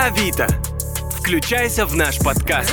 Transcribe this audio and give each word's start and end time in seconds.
Авито. 0.00 0.46
Включайся 1.10 1.84
в 1.84 1.96
наш 1.96 2.20
подкаст. 2.20 2.72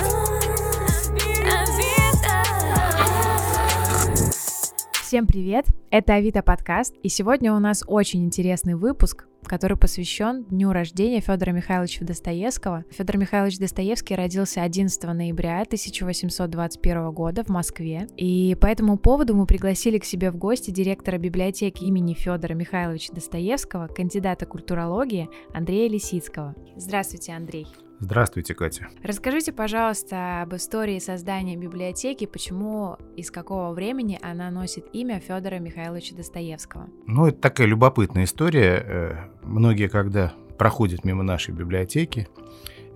Всем 5.02 5.26
привет! 5.26 5.66
Это 5.90 6.14
Авито 6.14 6.44
подкаст, 6.44 6.94
и 7.02 7.10
сегодня 7.10 7.52
у 7.56 7.58
нас 7.58 7.84
очень 7.88 8.24
интересный 8.24 8.76
выпуск, 8.76 9.26
который 9.48 9.78
посвящен 9.78 10.44
дню 10.46 10.72
рождения 10.72 11.20
Федора 11.22 11.52
Михайловича 11.52 12.06
Достоевского. 12.06 12.86
Федор 12.92 13.18
Михайлович 13.18 13.58
Достоевский 13.58 14.16
родился 14.16 14.62
11 14.62 15.04
ноября 15.04 15.62
1821 15.62 17.12
года 17.12 17.44
в 17.44 17.50
Москве, 17.50 18.08
и 18.18 18.56
по 18.60 18.68
этому 18.68 18.98
поводу 18.98 19.36
мы 19.36 19.46
пригласили 19.46 19.98
к 19.98 20.06
себе 20.06 20.32
в 20.32 20.38
гости 20.38 20.72
директора 20.72 21.18
библиотеки 21.18 21.84
имени 21.84 22.14
Федора 22.14 22.54
Михайловича 22.54 23.14
Достоевского, 23.14 23.88
кандидата 23.88 24.46
культурологии 24.46 25.30
Андрея 25.54 25.90
Лисицкого. 25.90 26.56
Здравствуйте, 26.76 27.34
Андрей. 27.34 27.68
Здравствуйте, 28.00 28.54
Катя. 28.54 28.88
Расскажите, 29.04 29.52
пожалуйста, 29.52 30.42
об 30.42 30.56
истории 30.56 31.00
создания 31.00 31.56
библиотеки, 31.56 32.26
почему 32.26 32.98
и 33.16 33.24
с 33.24 33.32
какого 33.32 33.74
времени 33.74 34.20
она 34.22 34.52
носит 34.52 34.86
имя 34.94 35.20
Федора 35.20 35.60
Михайловича 35.60 36.16
Достоевского. 36.16 36.90
Ну, 37.08 37.28
это 37.28 37.40
такая 37.40 37.68
любопытная 37.68 38.26
история. 38.26 38.84
Э, 38.86 39.16
многие, 39.44 39.88
когда 39.88 40.34
проходят 40.58 41.04
мимо 41.06 41.24
нашей 41.24 41.54
библиотеки, 41.54 42.28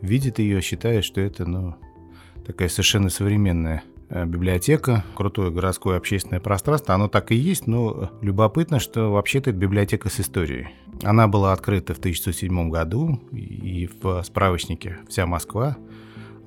видят 0.02 0.40
ее, 0.40 0.62
считают, 0.62 1.06
что 1.06 1.22
это, 1.22 1.46
ну, 1.46 1.76
такая 2.46 2.70
совершенно 2.70 3.10
современная 3.10 3.84
Э, 4.12 4.26
библиотека, 4.26 5.06
крутое 5.14 5.52
городское 5.52 5.96
общественное 5.96 6.40
пространство. 6.40 6.96
Оно 6.96 7.08
так 7.08 7.32
и 7.32 7.36
есть, 7.36 7.68
но 7.68 8.10
любопытно, 8.22 8.80
что 8.80 9.12
вообще-то 9.12 9.52
это 9.52 9.60
библиотека 9.60 10.10
с 10.10 10.20
историей. 10.20 10.70
Она 11.04 11.28
была 11.28 11.54
открыта 11.54 11.94
в 11.94 12.00
1907 12.00 12.70
году, 12.70 13.20
и 13.32 13.90
в 14.02 14.22
справочнике 14.24 14.98
«Вся 15.08 15.26
Москва» 15.26 15.78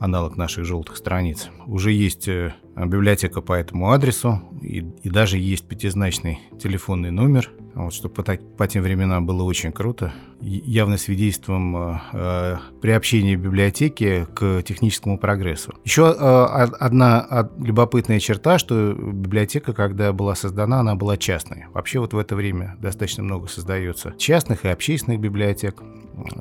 аналог 0.03 0.37
наших 0.37 0.65
желтых 0.65 0.97
страниц. 0.97 1.49
Уже 1.67 1.93
есть 1.93 2.27
э, 2.27 2.55
библиотека 2.75 3.41
по 3.41 3.53
этому 3.53 3.93
адресу, 3.93 4.43
и, 4.61 4.85
и 5.03 5.09
даже 5.09 5.39
есть 5.39 5.69
пятизначный 5.69 6.41
телефонный 6.61 7.13
номер, 7.13 7.51
вот, 7.75 7.95
что 7.95 8.09
по, 8.09 8.23
по 8.23 8.67
тем 8.67 8.83
временам 8.83 9.25
было 9.25 9.45
очень 9.45 9.71
круто. 9.71 10.13
Явно 10.41 10.99
свидетельством 10.99 11.77
э, 11.77 11.99
э, 12.13 12.57
приобщения 12.81 13.37
библиотеки 13.37 14.27
к 14.35 14.63
техническому 14.63 15.19
прогрессу. 15.19 15.73
Еще 15.85 16.15
э, 16.19 16.25
одна 16.25 17.49
любопытная 17.59 18.19
черта, 18.19 18.59
что 18.59 18.95
библиотека, 18.95 19.73
когда 19.73 20.13
была 20.13 20.35
создана, 20.35 20.81
она 20.81 20.97
была 20.97 21.17
частной. 21.17 21.67
Вообще 21.73 22.01
вот 22.01 22.13
в 22.13 22.19
это 22.19 22.35
время 22.35 22.77
достаточно 22.81 23.23
много 23.23 23.47
создается 23.47 24.15
частных 24.19 24.65
и 24.65 24.69
общественных 24.69 25.21
библиотек. 25.21 25.81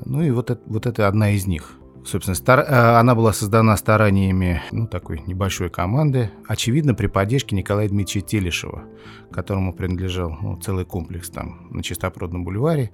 Ну 0.04 0.20
и 0.22 0.32
вот 0.32 0.50
это, 0.50 0.60
вот 0.66 0.86
это 0.86 1.06
одна 1.06 1.30
из 1.30 1.46
них. 1.46 1.78
Собственно, 2.04 2.34
стар... 2.34 2.60
Э, 2.60 2.98
она 2.98 3.14
была 3.14 3.32
создана 3.32 3.76
стараниями 3.76 4.62
ну, 4.72 4.86
такой 4.86 5.22
небольшой 5.26 5.70
команды, 5.70 6.30
очевидно, 6.48 6.94
при 6.94 7.06
поддержке 7.06 7.54
Николая 7.54 7.88
Дмитриевича 7.88 8.26
Телешева, 8.26 8.84
которому 9.30 9.72
принадлежал 9.72 10.36
ну, 10.40 10.56
целый 10.56 10.84
комплекс 10.84 11.30
там 11.30 11.68
на 11.70 11.82
Чистопрудном 11.82 12.44
бульваре, 12.44 12.90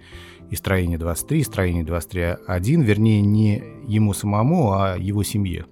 и 0.51 0.57
строение 0.57 0.99
23, 0.99 1.41
и 1.41 1.45
строение 1.45 1.85
23.1, 1.85 2.83
вернее, 2.83 3.21
не 3.23 3.63
ему 3.87 4.13
самому, 4.13 4.73
а 4.73 4.97
его 4.97 5.23
семье. 5.23 5.67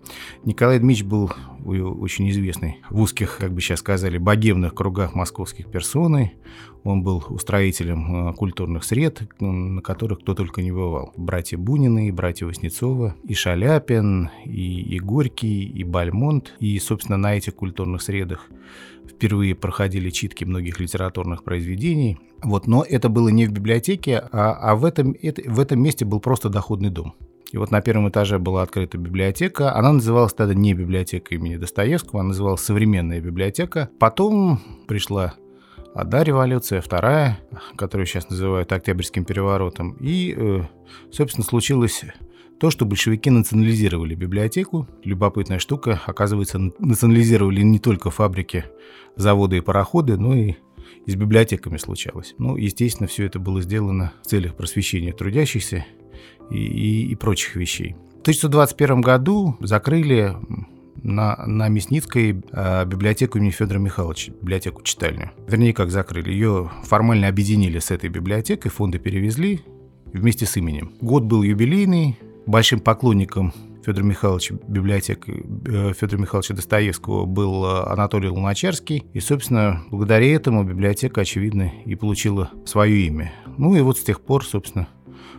Николай 0.45 0.79
Дмитриевич 0.79 1.05
был 1.05 1.33
очень 1.67 2.31
известный 2.31 2.81
в 2.91 3.01
узких, 3.01 3.39
как 3.39 3.53
бы 3.53 3.61
сейчас 3.61 3.81
сказали, 3.81 4.19
богемных 4.19 4.75
кругах 4.75 5.15
московских 5.15 5.71
персоной. 5.71 6.35
Он 6.85 7.03
был 7.03 7.25
устроителем 7.29 8.29
э, 8.29 8.35
культурных 8.35 8.85
сред, 8.85 9.23
на 9.41 9.83
которых 9.83 10.21
кто 10.21 10.35
только 10.35 10.63
не 10.63 10.71
бывал. 10.71 11.13
Братья 11.17 11.59
Бунины, 11.59 12.13
братья 12.13 12.47
Васнецова, 12.47 13.17
и 13.25 13.35
Шаляпин, 13.35 14.31
и, 14.45 14.83
и 14.83 15.01
Горький, 15.01 15.65
и 15.65 15.83
Бальмонт. 15.83 16.55
И, 16.61 16.79
собственно, 16.79 17.17
на 17.17 17.37
этих 17.37 17.57
культурных 17.57 18.03
средах 18.03 18.49
впервые 19.09 19.55
проходили 19.55 20.11
читки 20.11 20.45
многих 20.45 20.79
литературных 20.79 21.43
произведений. 21.43 22.19
Вот, 22.43 22.67
но 22.67 22.85
это 22.89 23.09
было 23.09 23.29
не 23.29 23.47
в 23.47 23.53
библиотеке, 23.53 24.19
а, 24.31 24.53
а 24.53 24.77
в, 24.77 24.85
этом, 24.85 25.17
это, 25.21 25.43
в 25.51 25.59
этом 25.59 25.83
месте 25.83 26.05
был 26.05 26.21
просто 26.21 26.49
доходный 26.49 26.91
дом. 26.91 27.15
И 27.53 27.59
вот 27.59 27.71
на 27.71 27.81
первом 27.81 28.09
этаже 28.09 28.39
была 28.39 28.63
открыта 28.63 28.99
библиотека. 28.99 29.75
Она 29.75 29.93
называлась 29.93 30.33
тогда 30.33 30.55
не 30.55 30.75
библиотека 30.75 31.35
имени 31.35 31.57
Достоевского, 31.57 32.21
она 32.21 32.29
называлась 32.29 32.61
современная 32.61 33.21
библиотека. 33.21 33.89
Потом 33.99 34.61
пришла 34.89 35.35
одна 35.95 36.25
революция, 36.25 36.81
вторая, 36.81 37.39
которую 37.77 38.07
сейчас 38.07 38.29
называют 38.29 38.73
Октябрьским 38.73 39.25
переворотом. 39.25 39.97
И, 40.01 40.35
э, 40.37 40.63
собственно, 41.13 41.45
случилось 41.45 42.05
то, 42.59 42.71
что 42.71 42.85
большевики 42.85 43.31
национализировали 43.31 44.15
библиотеку. 44.15 44.89
Любопытная 45.05 45.59
штука. 45.59 46.01
Оказывается, 46.07 46.59
национализировали 46.79 47.63
не 47.63 47.79
только 47.79 48.11
фабрики, 48.11 48.65
заводы 49.15 49.59
и 49.59 49.61
пароходы, 49.61 50.17
но 50.17 50.35
и 50.35 50.55
и 51.05 51.11
с 51.11 51.15
библиотеками 51.15 51.77
случалось. 51.79 52.35
Ну, 52.39 52.57
естественно, 52.57 53.07
все 53.07 53.25
это 53.25 53.39
было 53.39 53.61
сделано 53.61 54.13
в 54.23 54.27
целях 54.27 54.57
просвещения 54.57 55.13
трудящихся 55.13 55.87
и, 56.51 57.09
и, 57.11 57.15
прочих 57.15 57.57
вещей. 57.57 57.95
В 58.19 58.21
1921 58.27 59.01
году 59.01 59.57
закрыли 59.61 60.35
на, 61.03 61.37
на 61.47 61.69
Мясницкой 61.69 62.43
э, 62.53 62.85
библиотеку 62.85 63.39
имени 63.39 63.51
Федора 63.51 63.79
Михайловича, 63.79 64.33
библиотеку 64.41 64.83
читальню. 64.83 65.31
Вернее, 65.47 65.73
как 65.73 65.91
закрыли. 65.91 66.31
Ее 66.31 66.71
формально 66.85 67.29
объединили 67.29 67.79
с 67.79 67.91
этой 67.91 68.11
библиотекой, 68.11 68.71
фонды 68.71 68.99
перевезли 68.99 69.61
вместе 70.13 70.47
с 70.47 70.57
именем. 70.57 70.93
Год 71.01 71.25
был 71.25 71.43
юбилейный. 71.43 72.19
Большим 72.47 72.79
поклонником 72.79 73.53
Федора 73.85 74.05
Михайловича, 74.05 74.57
библиотек 74.67 75.29
э, 75.29 75.93
Федора 75.95 76.21
Михайловича 76.21 76.55
Достоевского 76.55 77.25
был 77.25 77.65
э, 77.65 77.85
Анатолий 77.87 78.29
Луначарский. 78.29 79.05
И, 79.13 79.21
собственно, 79.21 79.83
благодаря 79.91 80.35
этому 80.35 80.65
библиотека, 80.65 81.21
очевидно, 81.21 81.73
и 81.85 81.95
получила 81.95 82.51
свое 82.65 83.07
имя. 83.07 83.33
Ну 83.59 83.77
и 83.77 83.81
вот 83.81 83.99
с 83.99 84.03
тех 84.03 84.21
пор, 84.21 84.45
собственно, 84.45 84.89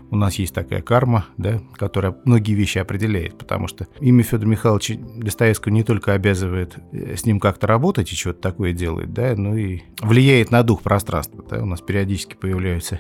у 0.10 0.16
нас 0.16 0.36
есть 0.36 0.54
такая 0.54 0.82
карма, 0.82 1.26
да, 1.38 1.62
которая 1.76 2.16
многие 2.26 2.54
вещи 2.54 2.78
определяет, 2.78 3.38
потому 3.38 3.68
что 3.68 3.88
имя 4.00 4.24
Федора 4.24 4.50
Михайловича 4.50 4.96
Достоевского 5.16 5.72
не 5.72 5.84
только 5.84 6.14
обязывает 6.14 6.76
э, 6.92 7.16
с 7.16 7.26
ним 7.26 7.40
как-то 7.40 7.68
работать 7.68 8.12
и 8.12 8.16
что-то 8.16 8.42
такое 8.42 8.74
делает, 8.74 9.14
да, 9.14 9.36
но 9.36 9.56
и 9.56 9.82
влияет 10.02 10.52
на 10.52 10.64
дух 10.64 10.82
пространства. 10.82 11.44
Да. 11.50 11.62
У 11.62 11.66
нас 11.66 11.82
периодически 11.82 12.36
появляются 12.36 13.00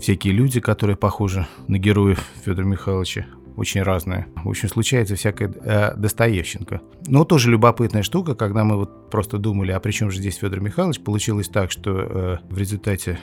всякие 0.00 0.32
люди, 0.32 0.60
которые 0.60 0.96
похожи 0.96 1.46
на 1.68 1.78
героев 1.78 2.24
Федора 2.44 2.66
Михайловича 2.66 3.26
очень 3.56 3.82
разные. 3.82 4.26
В 4.34 4.48
общем, 4.48 4.68
случается 4.68 5.14
всякая 5.14 5.52
э, 5.62 5.94
Достоевщенко. 5.96 6.80
Но 7.06 7.24
тоже 7.24 7.50
любопытная 7.50 8.02
штука, 8.02 8.34
когда 8.34 8.64
мы 8.64 8.76
вот 8.76 9.10
просто 9.10 9.38
думали, 9.38 9.70
а 9.70 9.80
при 9.80 9.92
чем 9.92 10.10
же 10.10 10.18
здесь 10.18 10.36
Федор 10.36 10.60
Михайлович, 10.60 11.00
получилось 11.00 11.48
так, 11.48 11.70
что 11.70 11.90
э, 11.90 12.36
в 12.48 12.58
результате 12.58 13.18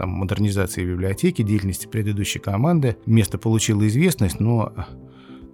там, 0.00 0.08
модернизации 0.12 0.82
библиотеки, 0.82 1.42
деятельности 1.42 1.86
предыдущей 1.86 2.38
команды 2.38 2.96
место 3.04 3.36
получило 3.36 3.86
известность, 3.86 4.40
но 4.40 4.72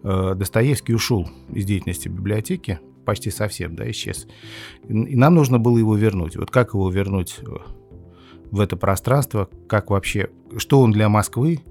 э, 0.04 0.34
Достоевский 0.36 0.94
ушел 0.94 1.28
из 1.52 1.64
деятельности 1.64 2.06
библиотеки 2.06 2.78
почти 3.04 3.32
совсем, 3.32 3.74
да, 3.74 3.90
исчез. 3.90 4.28
И 4.88 5.16
нам 5.16 5.34
нужно 5.34 5.58
было 5.58 5.78
его 5.78 5.96
вернуть. 5.96 6.36
Вот 6.36 6.52
как 6.52 6.74
его 6.74 6.88
вернуть 6.90 7.40
э, 7.40 7.56
в 8.52 8.60
это 8.60 8.76
пространство, 8.76 9.48
как 9.68 9.90
вообще, 9.90 10.30
что 10.58 10.80
он 10.80 10.92
для 10.92 11.08
Москвы, 11.08 11.62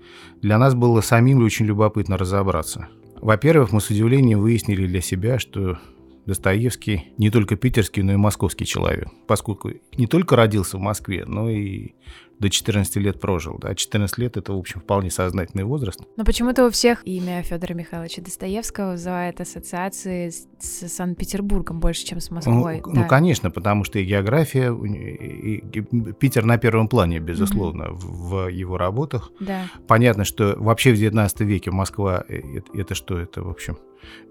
для 0.42 0.58
нас 0.58 0.76
было 0.76 1.00
самим 1.00 1.42
очень 1.46 1.66
любопытно 1.66 2.18
разобраться. 2.18 2.90
Во-первых, 3.22 3.72
мы 3.72 3.80
с 3.80 3.90
удивлением 3.90 4.42
выяснили 4.42 4.86
для 4.86 5.00
себя, 5.00 5.40
что 5.40 5.80
Достоевский 6.26 7.14
не 7.18 7.30
только 7.30 7.56
питерский, 7.56 8.02
но 8.02 8.14
и 8.14 8.18
московский 8.18 8.66
человек, 8.66 9.10
поскольку 9.28 9.72
не 9.96 10.08
только 10.08 10.36
родился 10.36 10.78
в 10.78 10.82
Москве, 10.82 11.24
но 11.26 11.50
и 11.50 11.94
до 12.40 12.50
14 12.50 12.96
лет 12.98 13.20
прожил. 13.20 13.58
Да? 13.60 13.76
14 13.76 14.18
лет— 14.18 14.38
это, 14.38 14.54
в 14.54 14.58
общем, 14.58 14.82
вполне 14.82 15.10
сознательный 15.10 15.64
возраст. 15.64 16.02
Но 16.18 16.26
почему-то 16.26 16.66
у 16.68 16.70
всех 16.70 17.06
имя 17.06 17.42
Федора 17.44 17.74
Михайловича 17.74 18.22
Достоевского 18.22 18.92
вызывает 18.92 19.42
ассоциации 19.42 20.30
с, 20.30 20.48
с 20.60 20.88
Санкт-Петербургом 20.90 21.80
больше, 21.80 22.06
чем 22.06 22.20
с 22.20 22.30
Москвой. 22.32 22.82
Ну, 22.86 22.94
да. 22.94 23.02
ну, 23.02 23.08
конечно, 23.08 23.52
потому 23.52 23.84
что 23.84 24.00
и 24.00 24.06
география, 24.06 24.74
и, 24.74 25.58
и, 25.58 25.82
Питер 26.14 26.46
на 26.46 26.58
первом 26.58 26.88
плане, 26.88 27.20
безусловно, 27.20 27.84
mm-hmm. 27.84 27.96
в, 27.96 28.30
в 28.30 28.48
его 28.50 28.78
работах. 28.78 29.32
Да. 29.40 29.64
Понятно, 29.88 30.26
что 30.26 30.56
вообще 30.58 30.92
в 30.92 30.98
19 30.98 31.42
веке 31.42 31.72
Москва— 31.72 32.24
это, 32.28 32.66
это 32.74 32.96
что? 32.96 33.18
Это, 33.18 33.44
в 33.44 33.50
общем, 33.50 33.78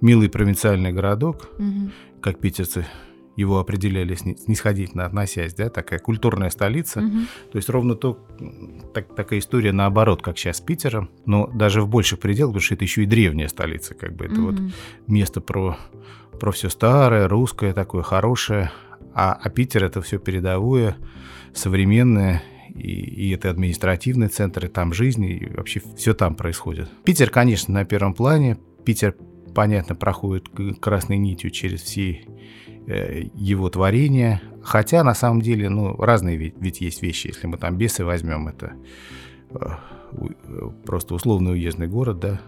милый 0.01 0.29
провинциальный 0.29 0.93
городок, 0.93 1.49
mm-hmm. 1.59 1.91
как 2.21 2.39
питерцы 2.39 2.87
его 3.37 3.59
определяли 3.59 4.15
снисходительно 4.15 5.07
относясь, 5.07 5.55
да, 5.55 5.69
такая 5.69 5.99
культурная 5.99 6.51
столица. 6.51 7.01
Угу. 7.01 7.19
То 7.53 7.57
есть 7.57 7.69
ровно 7.69 7.95
то, 7.95 8.19
так, 8.93 9.15
такая 9.15 9.39
история 9.39 9.73
наоборот, 9.73 10.23
как 10.23 10.39
сейчас 10.39 10.59
с 10.59 10.61
Питером, 10.61 11.11
но 11.27 11.47
даже 11.49 11.83
в 11.83 11.89
больших 11.89 12.21
пределах, 12.21 12.53
потому 12.53 12.63
что 12.63 12.75
это 12.75 12.85
еще 12.85 13.03
и 13.03 13.07
древняя 13.07 13.49
столица, 13.49 13.95
как 13.95 14.15
бы 14.15 14.27
это 14.27 14.41
угу. 14.41 14.51
вот 14.51 14.61
место 15.07 15.41
про, 15.41 15.77
про 16.39 16.53
все 16.53 16.69
старое, 16.69 17.29
русское 17.29 17.73
такое, 17.73 18.03
хорошее, 18.03 18.71
а, 19.15 19.33
а 19.33 19.51
Питер 19.51 19.85
это 19.85 20.01
все 20.03 20.19
передовое, 20.19 20.97
современное 21.53 22.43
и, 22.75 22.91
и 22.91 23.31
это 23.31 23.51
административный 23.51 24.29
центр, 24.29 24.67
и 24.67 24.69
там 24.69 24.93
жизнь, 24.93 25.25
и 25.25 25.47
вообще 25.55 25.81
все 25.97 26.15
там 26.15 26.35
происходит. 26.35 26.89
Питер, 27.05 27.31
конечно, 27.31 27.73
на 27.73 27.85
первом 27.85 28.15
плане. 28.15 28.59
Питер, 28.85 29.15
понятно, 29.55 29.95
проходит 29.95 30.49
красной 30.81 31.17
нитью 31.17 31.51
через 31.51 31.83
все 31.83 32.27
его 32.87 33.69
творения. 33.71 34.43
Хотя, 34.63 35.05
на 35.05 35.15
самом 35.15 35.41
деле, 35.43 35.69
ну, 35.69 35.97
разные 35.97 36.37
ведь, 36.37 36.55
ведь 36.59 36.81
есть 36.81 37.03
вещи. 37.03 37.29
Если 37.29 37.47
мы 37.47 37.59
там 37.59 37.77
бесы 37.77 38.05
возьмем, 38.05 38.49
это 38.49 38.75
э, 39.51 39.59
просто 40.85 41.15
условный 41.15 41.53
уездный 41.53 41.87
город, 41.87 42.19
да, 42.21 42.41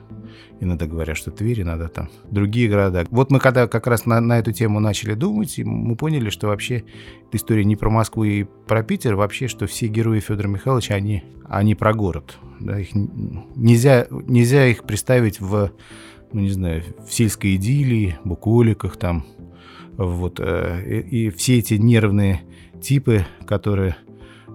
иногда 0.61 0.87
говорят, 0.87 1.17
что 1.17 1.31
Тверь, 1.31 1.62
иногда 1.62 1.88
там 1.88 2.09
другие 2.31 2.69
города. 2.69 3.06
Вот 3.11 3.31
мы 3.31 3.38
когда 3.38 3.67
как 3.67 3.87
раз 3.87 4.06
на, 4.06 4.21
на 4.21 4.38
эту 4.38 4.53
тему 4.53 4.81
начали 4.81 5.15
думать, 5.15 5.59
мы 5.59 5.97
поняли, 5.97 6.31
что 6.31 6.49
вообще 6.49 6.85
эта 7.29 7.37
история 7.37 7.65
не 7.65 7.77
про 7.77 7.91
Москву 7.91 8.25
и 8.25 8.44
про 8.44 8.83
Питер, 8.83 9.15
вообще, 9.17 9.49
что 9.49 9.67
все 9.67 9.87
герои 9.88 10.21
Федора 10.21 10.49
Михайловича, 10.49 10.94
они, 10.94 11.25
они 11.44 11.75
про 11.75 11.93
город. 11.93 12.38
Да, 12.61 12.79
их 12.79 12.91
нельзя, 12.94 14.06
нельзя 14.11 14.67
их 14.67 14.85
представить 14.85 15.41
в, 15.41 15.73
ну 16.33 16.41
не 16.41 16.50
знаю, 16.50 16.83
в 17.06 17.12
сельской 17.12 17.56
идиллии, 17.56 18.19
буколиках 18.25 18.97
там, 18.97 19.27
вот, 19.96 20.40
э, 20.40 20.82
и, 20.87 21.26
и 21.26 21.31
все 21.31 21.58
эти 21.58 21.75
нервные 21.75 22.43
типы, 22.81 23.26
которые 23.46 23.96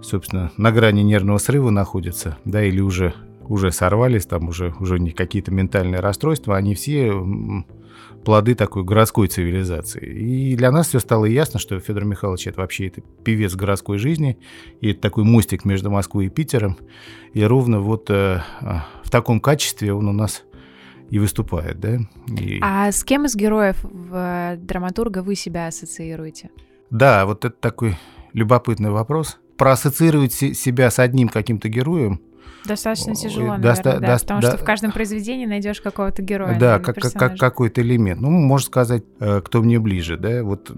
собственно, 0.01 0.51
на 0.57 0.71
грани 0.71 1.01
нервного 1.01 1.37
срыва 1.37 1.69
находятся, 1.69 2.37
да, 2.45 2.63
или 2.63 2.81
уже, 2.81 3.13
уже 3.47 3.71
сорвались, 3.71 4.25
там 4.25 4.49
уже, 4.49 4.73
уже 4.79 4.99
какие-то 5.11 5.51
ментальные 5.51 5.99
расстройства, 5.99 6.57
они 6.57 6.75
все 6.75 7.13
плоды 8.25 8.55
такой 8.55 8.83
городской 8.83 9.27
цивилизации. 9.27 10.05
И 10.05 10.55
для 10.55 10.71
нас 10.71 10.89
все 10.89 10.99
стало 10.99 11.25
ясно, 11.25 11.59
что 11.59 11.79
Федор 11.79 12.05
Михайлович 12.05 12.47
это 12.47 12.61
вообще 12.61 12.87
это 12.87 13.01
певец 13.23 13.55
городской 13.55 13.97
жизни, 13.97 14.37
и 14.79 14.91
это 14.91 15.01
такой 15.01 15.23
мостик 15.23 15.65
между 15.65 15.89
Москвой 15.89 16.27
и 16.27 16.29
Питером. 16.29 16.77
И 17.33 17.43
ровно 17.43 17.79
вот 17.79 18.09
э, 18.09 18.41
в 19.03 19.09
таком 19.09 19.39
качестве 19.39 19.93
он 19.93 20.07
у 20.07 20.13
нас 20.13 20.43
и 21.11 21.19
выступает, 21.19 21.79
да. 21.79 21.99
И... 22.27 22.59
А 22.61 22.91
с 22.91 23.03
кем 23.03 23.25
из 23.25 23.35
героев 23.35 23.77
в 23.83 24.15
э, 24.15 24.57
драматурга 24.57 25.21
вы 25.21 25.35
себя 25.35 25.67
ассоциируете? 25.67 26.49
Да, 26.89 27.25
вот 27.25 27.45
это 27.45 27.55
такой 27.59 27.97
любопытный 28.33 28.89
вопрос 28.89 29.37
проассоциировать 29.57 30.33
себя 30.33 30.89
с 30.89 30.97
одним 30.97 31.27
каким-то 31.27 31.69
героем, 31.69 32.21
Достаточно 32.65 33.15
тяжело, 33.15 33.57
наверное, 33.57 33.63
Доста- 33.63 33.99
да, 33.99 34.17
потому 34.19 34.41
да, 34.41 34.47
что 34.49 34.57
в 34.57 34.63
каждом 34.63 34.91
произведении 34.91 35.47
найдешь 35.47 35.81
какого-то 35.81 36.21
героя. 36.21 36.59
Да, 36.59 36.79
как, 36.79 36.95
как, 36.95 37.37
какой-то 37.37 37.81
элемент. 37.81 38.21
Ну, 38.21 38.29
можно 38.29 38.67
сказать, 38.67 39.03
э, 39.19 39.41
кто 39.43 39.63
мне 39.63 39.79
ближе, 39.79 40.15
да. 40.15 40.43
Вот, 40.43 40.71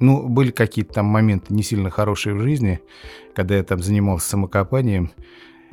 ну, 0.00 0.28
были 0.28 0.50
какие-то 0.50 0.94
там 0.94 1.06
моменты 1.06 1.54
не 1.54 1.62
сильно 1.62 1.88
хорошие 1.88 2.34
в 2.34 2.40
жизни, 2.40 2.80
когда 3.34 3.56
я 3.56 3.62
там 3.62 3.82
занимался 3.82 4.28
самокопанием 4.28 5.12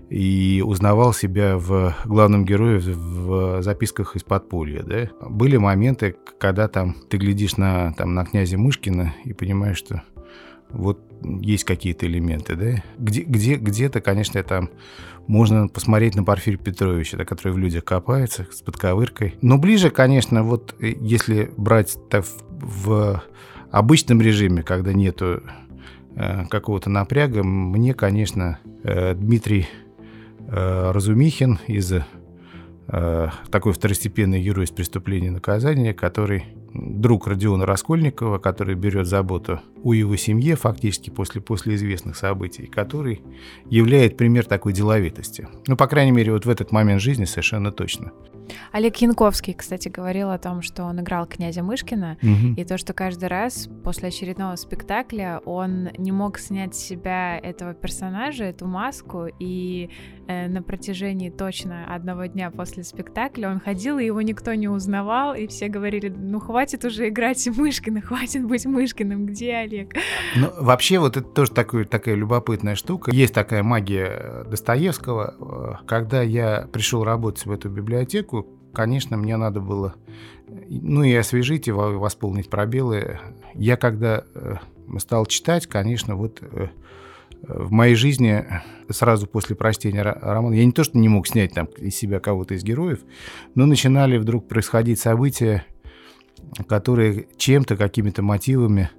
и 0.10 0.64
узнавал 0.66 1.14
себя 1.14 1.58
в 1.58 1.94
главном 2.06 2.46
герое 2.46 2.80
в 2.80 3.62
записках 3.62 4.16
из 4.16 4.24
подполья, 4.24 4.84
да. 4.84 5.10
Были 5.28 5.58
моменты, 5.58 6.16
когда 6.40 6.68
там 6.68 6.96
ты 7.10 7.18
глядишь 7.18 7.58
на, 7.58 7.94
там, 7.94 8.14
на 8.14 8.26
князя 8.26 8.58
Мышкина 8.58 9.14
и 9.26 9.34
понимаешь, 9.34 9.78
что 9.78 10.04
вот 10.70 11.00
есть 11.22 11.64
какие-то 11.64 12.06
элементы, 12.06 12.56
да? 12.56 12.84
Где, 12.98 13.24
где, 13.24 13.56
где-то, 13.56 14.02
конечно, 14.02 14.42
там 14.44 14.70
можно 15.28 15.68
посмотреть 15.68 16.16
на 16.16 16.24
Порфирия 16.24 16.58
Петровича, 16.58 17.18
да, 17.18 17.26
который 17.26 17.54
в 17.54 17.58
людях 17.58 17.84
копается, 17.84 18.48
с 18.52 18.62
подковыркой. 18.62 19.36
Но 19.42 19.58
ближе, 19.58 19.90
конечно, 19.90 20.44
вот 20.44 20.76
э, 20.80 20.94
если 21.00 21.52
брать 21.58 21.98
так 22.10 22.26
в 22.50 23.22
обычном 23.72 24.22
режиме, 24.22 24.64
когда 24.64 24.94
нету 24.94 25.44
э, 26.16 26.46
какого-то 26.46 26.90
напряга, 26.90 27.44
мне, 27.44 27.94
конечно, 27.94 28.60
э, 28.84 29.14
Дмитрий 29.16 29.68
Разумихин 30.48 31.60
из 31.68 31.94
э, 32.88 33.28
такой 33.52 33.74
второстепенный 33.74 34.42
из 34.42 34.72
преступления 34.72 35.28
и 35.28 35.32
наказания, 35.32 35.94
который 35.94 36.46
друг 36.74 37.28
Родиона 37.28 37.66
Раскольникова, 37.66 38.38
который 38.38 38.76
берет 38.76 39.08
заботу 39.08 39.60
о 39.84 39.94
его 39.94 40.16
семье 40.16 40.56
фактически 40.56 41.10
после, 41.10 41.42
после 41.42 41.76
известных 41.76 42.16
событий, 42.16 42.68
который 42.68 43.22
являет 43.70 44.18
пример 44.18 44.46
такой 44.46 44.74
деловитости. 44.74 45.48
Ну, 45.68 45.76
по 45.76 45.88
крайней 45.88 46.12
мере, 46.12 46.32
вот 46.32 46.46
в 46.46 46.50
этот 46.50 46.72
момент 46.72 47.02
жизни 47.02 47.26
совершенно 47.26 47.72
точно. 47.72 48.12
Олег 48.72 48.98
Янковский, 48.98 49.54
кстати, 49.54 49.90
говорил 49.90 50.30
о 50.30 50.38
том, 50.38 50.62
что 50.62 50.84
он 50.84 51.02
играл 51.02 51.26
князя 51.26 51.64
Мышкина, 51.64 52.18
угу. 52.22 52.54
и 52.56 52.64
то, 52.64 52.78
что 52.78 52.94
каждый 52.94 53.30
раз 53.30 53.70
после 53.84 54.10
очередного 54.10 54.56
спектакля 54.56 55.42
он 55.46 55.90
не 55.98 56.12
мог 56.12 56.40
снять 56.40 56.76
с 56.76 56.80
себя 56.80 57.38
этого 57.38 57.74
персонажа, 57.74 58.46
эту 58.46 58.68
маску, 58.68 59.28
и 59.40 59.90
э, 60.28 60.48
на 60.48 60.62
протяжении 60.62 61.30
точно 61.30 61.94
одного 61.94 62.26
дня 62.26 62.52
после 62.52 62.84
спектакля 62.84 63.50
он 63.50 63.60
ходил, 63.60 64.00
и 64.00 64.06
его 64.06 64.22
никто 64.22 64.54
не 64.54 64.68
узнавал, 64.68 65.34
и 65.36 65.48
все 65.48 65.68
говорили, 65.68 66.10
ну 66.10 66.40
хватит 66.40 66.86
уже 66.86 67.10
играть 67.10 67.48
Мышкина, 67.48 68.02
хватит 68.02 68.46
быть 68.46 68.66
Мышкиным, 68.66 69.26
где 69.26 69.56
Олег? 69.56 69.94
Ну, 70.36 70.52
вообще 70.60 71.00
вот 71.00 71.18
это 71.18 71.28
тоже 71.28 71.52
такой, 71.52 71.86
такая 71.86 72.16
любопытная 72.16 72.76
штука. 72.76 73.12
Есть 73.12 73.34
такая 73.34 73.64
магия 73.64 74.46
Достоевского. 74.50 75.82
Когда 75.88 76.22
я 76.22 76.68
пришел 76.72 77.04
работать 77.04 77.46
в 77.46 77.52
эту 77.52 77.70
библиотеку, 77.70 78.37
конечно, 78.78 79.18
мне 79.18 79.38
надо 79.38 79.60
было, 79.60 79.96
ну 80.70 81.02
и 81.02 81.12
освежить, 81.16 81.68
и 81.68 81.72
восполнить 81.72 82.48
пробелы. 82.48 83.20
Я 83.56 83.76
когда 83.76 84.24
э, 84.36 84.58
стал 85.00 85.26
читать, 85.26 85.66
конечно, 85.66 86.16
вот 86.16 86.44
э, 86.44 86.68
в 87.42 87.72
моей 87.72 87.96
жизни 87.96 88.46
сразу 88.92 89.26
после 89.26 89.56
прочтения 89.56 90.04
романа, 90.04 90.54
я 90.54 90.64
не 90.64 90.72
то, 90.74 90.84
что 90.84 91.00
не 91.00 91.10
мог 91.10 91.28
снять 91.28 91.56
там 91.56 91.66
из 91.78 91.96
себя 91.96 92.20
кого-то 92.20 92.54
из 92.54 92.64
героев, 92.64 93.00
но 93.56 93.66
начинали 93.66 94.18
вдруг 94.18 94.48
происходить 94.48 95.00
события, 95.00 95.66
которые 96.68 97.26
чем-то, 97.36 97.78
какими-то 97.78 98.22
мотивами 98.22 98.92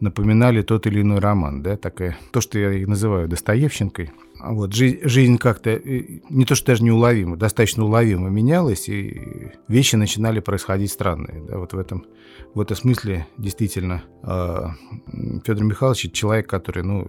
напоминали 0.00 0.62
тот 0.62 0.86
или 0.86 1.00
иной 1.02 1.18
роман, 1.18 1.62
да, 1.62 1.76
такая, 1.76 2.16
то, 2.32 2.40
что 2.40 2.58
я 2.58 2.72
и 2.72 2.86
называю 2.86 3.28
Достоевщинкой– 3.28 4.10
а 4.44 4.52
вот, 4.52 4.74
жизнь, 4.74 4.98
жизнь 5.04 5.38
как-то 5.38 5.70
э, 5.70 6.20
не 6.28 6.44
то 6.44 6.54
что 6.54 6.66
даже 6.66 6.84
неуловимо, 6.84 7.36
достаточно 7.38 7.82
уловимо 7.82 8.28
менялась, 8.28 8.90
и 8.90 9.50
вещи 9.68 9.96
начинали 9.96 10.40
происходить 10.40 10.92
странные. 10.92 11.42
Да, 11.42 11.56
вот 11.56 11.72
в 11.72 11.78
этом, 11.78 12.04
в 12.52 12.60
этом 12.60 12.76
смысле 12.76 13.26
действительно 13.38 14.04
э, 14.22 14.66
Федор 15.46 15.64
Михайлович 15.64 16.12
человек, 16.12 16.46
который 16.46 16.82
ну, 16.82 17.06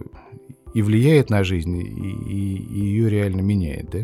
и 0.72 0.80
влияет 0.80 1.28
на 1.28 1.44
жизнь, 1.44 1.76
и, 1.76 1.82
и, 1.82 2.56
и 2.56 2.80
ее 2.86 3.10
реально 3.10 3.42
меняет. 3.42 3.90
Да? 3.90 3.98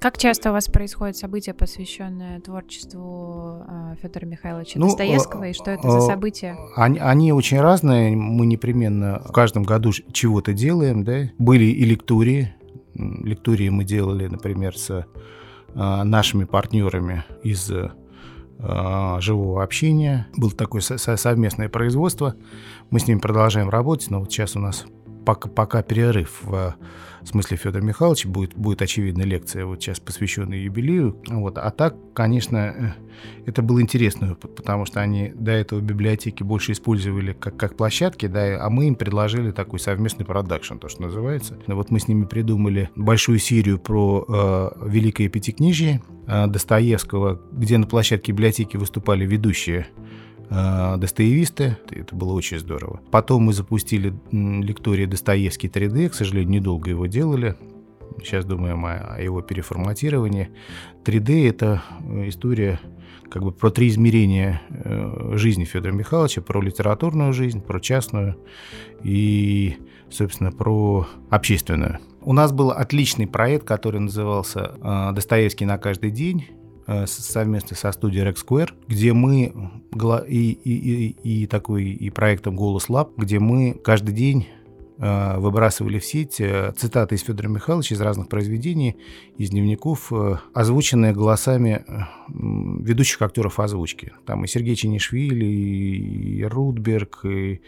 Как 0.00 0.18
часто 0.18 0.50
у 0.50 0.52
вас 0.52 0.68
происходят 0.68 1.16
события, 1.16 1.54
посвященные 1.54 2.40
творчеству 2.40 3.64
э, 3.66 3.94
Федора 4.02 4.26
Михайловича 4.26 4.78
ну, 4.78 4.86
Достоевского, 4.86 5.48
и 5.48 5.52
что 5.52 5.70
это 5.70 5.90
за 5.90 6.00
события? 6.00 6.56
Они, 6.76 6.98
они 6.98 7.32
очень 7.32 7.60
разные, 7.60 8.14
мы 8.14 8.46
непременно 8.46 9.22
в 9.26 9.32
каждом 9.32 9.62
году 9.62 9.92
чего-то 10.12 10.52
делаем, 10.52 11.02
да. 11.02 11.30
Были 11.38 11.64
и 11.64 11.84
лектории, 11.84 12.54
лектории 12.94 13.68
мы 13.68 13.84
делали, 13.84 14.26
например, 14.26 14.76
с 14.76 15.06
нашими 15.74 16.44
партнерами 16.44 17.24
из 17.42 17.70
живого 18.58 19.62
общения. 19.62 20.28
Было 20.36 20.50
такое 20.52 20.80
совместное 20.80 21.68
производство. 21.68 22.34
Мы 22.90 23.00
с 23.00 23.06
ними 23.06 23.18
продолжаем 23.18 23.68
работать, 23.68 24.10
но 24.10 24.20
вот 24.20 24.32
сейчас 24.32 24.56
у 24.56 24.60
нас 24.60 24.86
пока, 25.26 25.48
пока 25.50 25.82
перерыв 25.82 26.42
в 27.26 27.28
смысле 27.28 27.56
Федор 27.56 27.82
Михайлович 27.82 28.24
будет, 28.24 28.54
будет 28.54 28.82
очевидная 28.82 29.26
лекция 29.26 29.66
вот 29.66 29.82
сейчас 29.82 29.98
посвященная 29.98 30.58
юбилею. 30.58 31.20
Вот. 31.26 31.58
А 31.58 31.70
так, 31.72 31.96
конечно, 32.14 32.56
э, 32.56 32.92
это 33.46 33.62
был 33.62 33.80
интересный 33.80 34.32
опыт, 34.32 34.54
потому 34.54 34.86
что 34.86 35.00
они 35.00 35.32
до 35.34 35.50
этого 35.50 35.80
библиотеки 35.80 36.44
больше 36.44 36.72
использовали 36.72 37.32
как, 37.32 37.56
как 37.56 37.76
площадки, 37.76 38.26
да, 38.26 38.64
а 38.64 38.70
мы 38.70 38.86
им 38.86 38.94
предложили 38.94 39.50
такой 39.50 39.80
совместный 39.80 40.24
продакшн, 40.24 40.76
то, 40.76 40.88
что 40.88 41.02
называется. 41.02 41.58
Вот 41.66 41.90
мы 41.90 41.98
с 41.98 42.06
ними 42.06 42.24
придумали 42.24 42.90
большую 42.94 43.40
серию 43.40 43.80
про 43.80 44.24
э, 44.28 44.88
Великое 44.88 45.28
Пятикнижие 45.28 46.02
э, 46.28 46.46
Достоевского, 46.46 47.40
где 47.50 47.76
на 47.76 47.88
площадке 47.88 48.30
библиотеки 48.30 48.76
выступали 48.76 49.26
ведущие 49.26 49.88
э, 49.88 50.16
достоевисты. 50.50 51.76
Это 51.90 52.14
было 52.14 52.32
очень 52.32 52.58
здорово. 52.58 53.00
Потом 53.10 53.44
мы 53.44 53.52
запустили 53.52 54.14
лекторий 54.30 55.06
Достоевский 55.06 55.68
3D. 55.68 56.10
К 56.10 56.14
сожалению, 56.14 56.60
недолго 56.60 56.90
его 56.90 57.06
делали. 57.06 57.56
Сейчас 58.18 58.44
думаем 58.44 58.84
о 58.86 59.20
его 59.20 59.42
переформатировании. 59.42 60.50
3D— 61.04 61.48
это 61.50 61.82
э, 62.00 62.28
история 62.28 62.80
как 63.30 63.42
бы 63.42 63.52
про 63.52 63.70
три 63.70 63.88
измерения 63.88 64.62
э, 64.68 65.32
жизни 65.36 65.64
Федора 65.64 65.92
Михайловича, 65.92 66.40
про 66.40 66.60
литературную 66.60 67.32
жизнь, 67.32 67.60
про 67.60 67.80
частную 67.80 68.36
и, 69.02 69.76
собственно, 70.10 70.52
про 70.52 71.06
общественную. 71.30 71.98
У 72.20 72.32
нас 72.32 72.52
был 72.52 72.70
отличный 72.70 73.26
проект, 73.26 73.64
который 73.64 74.00
назывался 74.00 74.74
э, 74.80 75.12
«Достоевский 75.12 75.64
на 75.64 75.78
каждый 75.78 76.10
день». 76.10 76.46
Э, 76.88 77.04
совместно 77.06 77.76
со 77.76 77.90
студией 77.90 78.24
Rex 78.24 78.46
Square, 78.46 78.70
где 78.86 79.12
мы 79.12 79.52
и, 80.28 80.50
и, 80.52 81.10
и, 81.24 81.42
и 81.42 81.46
такой 81.48 81.84
и 81.84 82.10
проектом 82.10 82.54
Голос 82.54 82.88
Лаб, 82.88 83.10
где 83.16 83.40
мы 83.40 83.74
каждый 83.74 84.14
день 84.14 84.46
выбрасывали 84.98 85.98
в 85.98 86.04
сеть 86.04 86.40
э, 86.40 86.72
цитаты 86.76 87.16
из 87.16 87.22
Федора 87.22 87.48
Михайловича 87.48 87.94
из 87.94 88.00
разных 88.00 88.28
произведений, 88.28 88.96
из 89.36 89.50
дневников, 89.50 90.12
э, 90.12 90.36
озвученные 90.54 91.12
голосами 91.12 91.84
э, 91.86 92.00
ведущих 92.28 93.20
актеров 93.22 93.60
озвучки. 93.60 94.12
Там 94.24 94.44
и 94.44 94.48
Сергей 94.48 94.74
Ченишвили, 94.74 95.44
и 95.44 96.44
Рудберг, 96.44 97.24
и, 97.24 97.60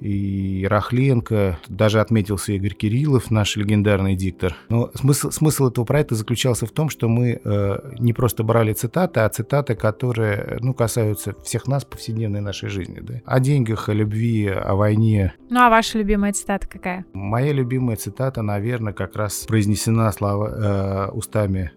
и 0.00 0.66
Рахленко, 0.68 1.58
даже 1.68 2.00
отметился 2.00 2.52
Игорь 2.52 2.74
Кириллов, 2.74 3.30
наш 3.30 3.56
легендарный 3.56 4.14
диктор. 4.14 4.54
Но 4.68 4.90
смысл, 4.94 5.30
смысл 5.30 5.68
этого 5.68 5.84
проекта 5.84 6.14
заключался 6.14 6.66
в 6.66 6.70
том, 6.70 6.88
что 6.88 7.08
мы 7.08 7.40
э, 7.42 7.94
не 7.98 8.12
просто 8.12 8.44
брали 8.44 8.72
цитаты, 8.72 9.20
а 9.20 9.28
цитаты, 9.28 9.74
которые 9.74 10.58
ну, 10.60 10.74
касаются 10.74 11.34
всех 11.42 11.66
нас 11.66 11.84
повседневной 11.84 12.40
нашей 12.40 12.68
жизни. 12.68 13.00
Да? 13.00 13.14
О 13.24 13.40
деньгах, 13.40 13.88
о 13.88 13.92
любви, 13.92 14.46
о 14.46 14.76
войне. 14.76 15.34
Ну 15.50 15.60
а 15.60 15.70
ваша 15.70 15.98
любимая 15.98 16.32
цитата 16.32 16.67
какая? 16.68 17.04
Моя 17.12 17.52
любимая 17.52 17.96
цитата, 17.96 18.42
наверное, 18.42 18.92
как 18.92 19.16
раз 19.16 19.44
произнесена 19.46 20.10
слова, 20.12 20.48
э, 20.48 21.10
устами 21.12 21.72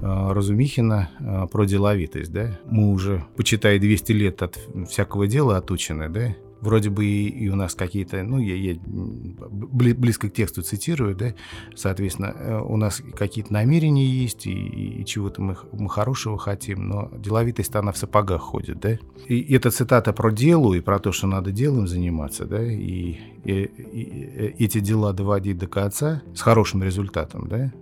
э, 0.00 0.32
Разумихина 0.32 1.10
э, 1.20 1.46
про 1.50 1.64
деловитость, 1.64 2.32
да. 2.32 2.58
Мы 2.66 2.90
уже, 2.92 3.24
почитай, 3.36 3.78
200 3.78 4.12
лет 4.12 4.42
от 4.42 4.58
всякого 4.88 5.26
дела 5.26 5.56
отучены, 5.56 6.08
да 6.08 6.34
вроде 6.62 6.90
бы 6.90 7.04
и, 7.04 7.28
и 7.28 7.48
у 7.48 7.56
нас 7.56 7.74
какие-то, 7.74 8.22
ну, 8.22 8.38
я, 8.38 8.54
я 8.54 8.78
близко 8.80 10.30
к 10.30 10.32
тексту 10.32 10.62
цитирую, 10.62 11.14
да, 11.14 11.34
соответственно, 11.74 12.34
э, 12.38 12.60
у 12.60 12.76
нас 12.76 13.02
какие-то 13.14 13.52
намерения 13.52 14.06
есть, 14.06 14.46
и, 14.46 14.52
и 14.52 15.04
чего-то 15.04 15.42
мы, 15.42 15.56
мы 15.72 15.90
хорошего 15.90 16.38
хотим, 16.38 16.88
но 16.88 17.10
деловитость, 17.18 17.74
она 17.74 17.92
в 17.92 17.98
сапогах 17.98 18.40
ходит, 18.40 18.80
да. 18.80 18.98
И, 19.28 19.54
эта 19.54 19.70
цитата 19.70 20.12
про 20.12 20.30
делу 20.30 20.72
и 20.72 20.80
про 20.80 20.98
то, 21.00 21.12
что 21.12 21.26
надо 21.26 21.50
делом 21.50 21.88
заниматься, 21.88 22.46
да, 22.46 22.62
и, 22.62 23.16
и, 23.44 23.52
и 23.52 24.64
эти 24.64 24.78
дела 24.78 25.12
доводить 25.12 25.58
до 25.58 25.66
конца 25.66 26.22
с 26.34 26.40
хорошим 26.40 26.82
результатом, 26.82 27.48
да. 27.48 27.72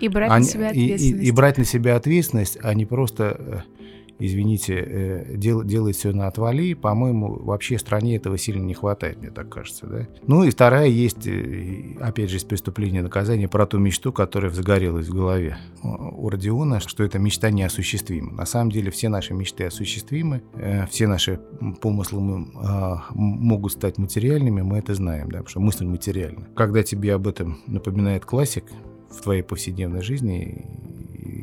И 0.00 0.08
брать 0.08 0.30
а, 0.30 0.38
на 0.38 0.44
себя 0.44 0.70
ответственность. 0.70 1.22
И, 1.22 1.26
и, 1.26 1.28
и 1.28 1.30
брать 1.30 1.58
на 1.58 1.64
себя 1.64 1.96
ответственность, 1.96 2.58
а 2.62 2.72
не 2.72 2.86
просто 2.86 3.36
э, 3.38 3.79
извините, 4.20 4.74
э, 4.74 5.36
дел, 5.36 5.64
делает 5.64 5.96
все 5.96 6.12
на 6.12 6.26
отвали. 6.26 6.74
По-моему, 6.74 7.42
вообще 7.42 7.78
стране 7.78 8.16
этого 8.16 8.38
сильно 8.38 8.62
не 8.62 8.74
хватает, 8.74 9.18
мне 9.18 9.30
так 9.30 9.48
кажется. 9.48 9.86
Да? 9.86 10.06
Ну 10.26 10.44
и 10.44 10.50
вторая 10.50 10.88
есть, 10.88 11.26
э, 11.26 11.96
опять 12.00 12.30
же, 12.30 12.36
из 12.36 12.44
преступления 12.44 13.02
наказания 13.02 13.48
про 13.48 13.66
ту 13.66 13.78
мечту, 13.78 14.12
которая 14.12 14.50
загорелась 14.50 15.08
в 15.08 15.14
голове 15.14 15.56
у 15.82 16.28
Родиона, 16.28 16.80
что 16.80 17.02
эта 17.02 17.18
мечта 17.18 17.50
неосуществима. 17.50 18.32
На 18.32 18.46
самом 18.46 18.70
деле 18.70 18.90
все 18.90 19.08
наши 19.08 19.34
мечты 19.34 19.64
осуществимы, 19.64 20.42
э, 20.54 20.86
все 20.86 21.06
наши 21.06 21.40
помыслы 21.80 22.20
а, 22.56 23.04
могут 23.14 23.72
стать 23.72 23.98
материальными, 23.98 24.62
мы 24.62 24.78
это 24.78 24.94
знаем, 24.94 25.30
да, 25.30 25.38
потому 25.38 25.48
что 25.48 25.60
мысль 25.60 25.86
материальна. 25.86 26.46
Когда 26.54 26.82
тебе 26.82 27.14
об 27.14 27.26
этом 27.26 27.58
напоминает 27.66 28.24
классик, 28.24 28.64
в 29.10 29.22
твоей 29.22 29.42
повседневной 29.42 30.02
жизни 30.02 30.64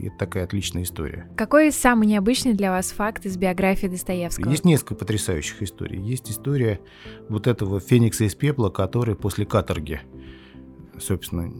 это 0.07 0.17
такая 0.17 0.43
отличная 0.43 0.83
история. 0.83 1.29
Какой 1.35 1.71
самый 1.71 2.07
необычный 2.07 2.53
для 2.53 2.71
вас 2.71 2.91
факт 2.91 3.25
из 3.25 3.37
биографии 3.37 3.87
Достоевского? 3.87 4.49
Есть 4.49 4.65
несколько 4.65 4.95
потрясающих 4.95 5.61
историй. 5.61 6.01
Есть 6.01 6.29
история 6.31 6.79
вот 7.29 7.47
этого 7.47 7.79
феникса 7.79 8.25
из 8.25 8.35
пепла, 8.35 8.69
который 8.69 9.15
после 9.15 9.45
каторги, 9.45 10.01
собственно, 10.99 11.51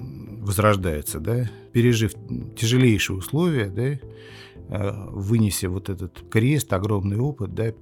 возрождается, 0.44 1.20
да, 1.20 1.50
пережив 1.74 2.14
тяжелейшие 2.56 3.18
условия, 3.18 3.68
да, 3.68 3.84
э, 3.84 5.10
вынеся 5.12 5.70
вот 5.70 5.90
этот 5.90 6.24
крест, 6.30 6.72
огромный 6.74 7.18
опыт, 7.18 7.54
да, 7.54 7.74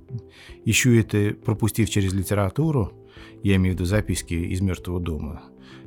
еще 0.66 1.00
это 1.00 1.36
пропустив 1.36 1.90
через 1.90 2.14
литературу, 2.14 2.92
я 3.44 3.56
имею 3.56 3.76
в 3.76 3.80
виду 3.80 3.86
записки 3.86 4.34
из 4.34 4.62
мертвого 4.62 5.00
дома, 5.00 5.44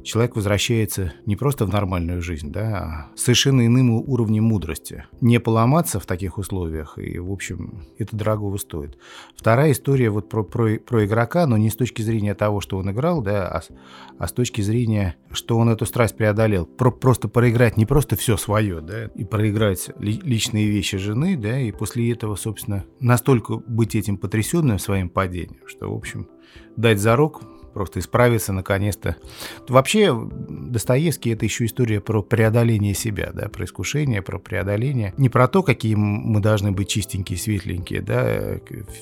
человек 0.09 0.37
возвращается 0.37 1.13
не 1.27 1.37
просто 1.37 1.67
в 1.67 1.69
нормальную 1.69 2.23
жизнь, 2.23 2.51
да, 2.51 2.79
а 2.79 3.17
совершенно 3.17 3.67
иным 3.67 3.91
уровнем 3.91 4.45
мудрости. 4.45 5.05
Не 5.21 5.39
поломаться 5.39 6.01
в 6.01 6.07
таких 6.07 6.39
условиях, 6.39 6.97
и, 6.97 7.19
в 7.19 7.31
общем, 7.31 7.85
это 7.99 8.17
дорогого 8.17 8.57
стоит. 8.57 8.99
Вторая 9.37 9.73
история 9.73 10.09
вот 10.09 10.31
про, 10.31 10.43
про, 10.43 10.79
про 10.79 11.05
игрока, 11.05 11.47
но 11.47 11.59
не 11.59 11.69
с 11.69 11.77
точки 11.77 12.01
зрения 12.01 12.35
того, 12.35 12.61
что 12.61 12.79
он 12.79 12.91
играл, 12.91 13.21
да, 13.21 13.49
а, 13.49 13.63
а 14.19 14.27
с 14.27 14.33
точки 14.33 14.63
зрения, 14.63 15.17
что 15.31 15.59
он 15.59 15.69
эту 15.69 15.85
страсть 15.85 16.17
преодолел. 16.17 16.65
Про, 16.65 16.91
просто 16.91 17.29
проиграть 17.29 17.77
не 17.77 17.85
просто 17.85 18.17
все 18.17 18.39
свое, 18.39 18.81
да, 18.81 19.05
и 19.15 19.25
проиграть 19.25 19.91
ли, 19.99 20.19
личные 20.23 20.69
вещи 20.69 20.97
жены, 20.97 21.37
да, 21.37 21.61
и 21.61 21.71
после 21.71 22.11
этого, 22.11 22.37
собственно, 22.37 22.87
настолько 22.99 23.57
быть 23.59 23.95
этим 23.95 24.17
потрясенным 24.17 24.79
своим 24.79 25.11
падением, 25.11 25.67
что, 25.67 25.93
в 25.93 25.95
общем, 25.95 26.29
дать 26.77 26.99
зарок 26.99 27.43
просто 27.73 28.01
исправиться 28.01 28.53
наконец-то. 28.53 29.17
Вообще, 29.69 30.15
Достоевский— 30.49 31.31
это 31.33 31.45
еще 31.45 31.65
история 31.67 32.01
про 32.01 32.23
преодоление 32.23 32.95
себя, 32.95 33.31
да, 33.33 33.49
про 33.49 33.65
искушение, 33.65 34.23
про 34.23 34.39
преодоление. 34.39 35.15
Не 35.17 35.29
про 35.29 35.49
то, 35.49 35.63
какие 35.63 35.95
мы 35.95 36.41
должны 36.41 36.73
быть 36.73 36.89
чистенькие, 36.89 37.39
светленькие, 37.39 38.03
да, 38.03 38.59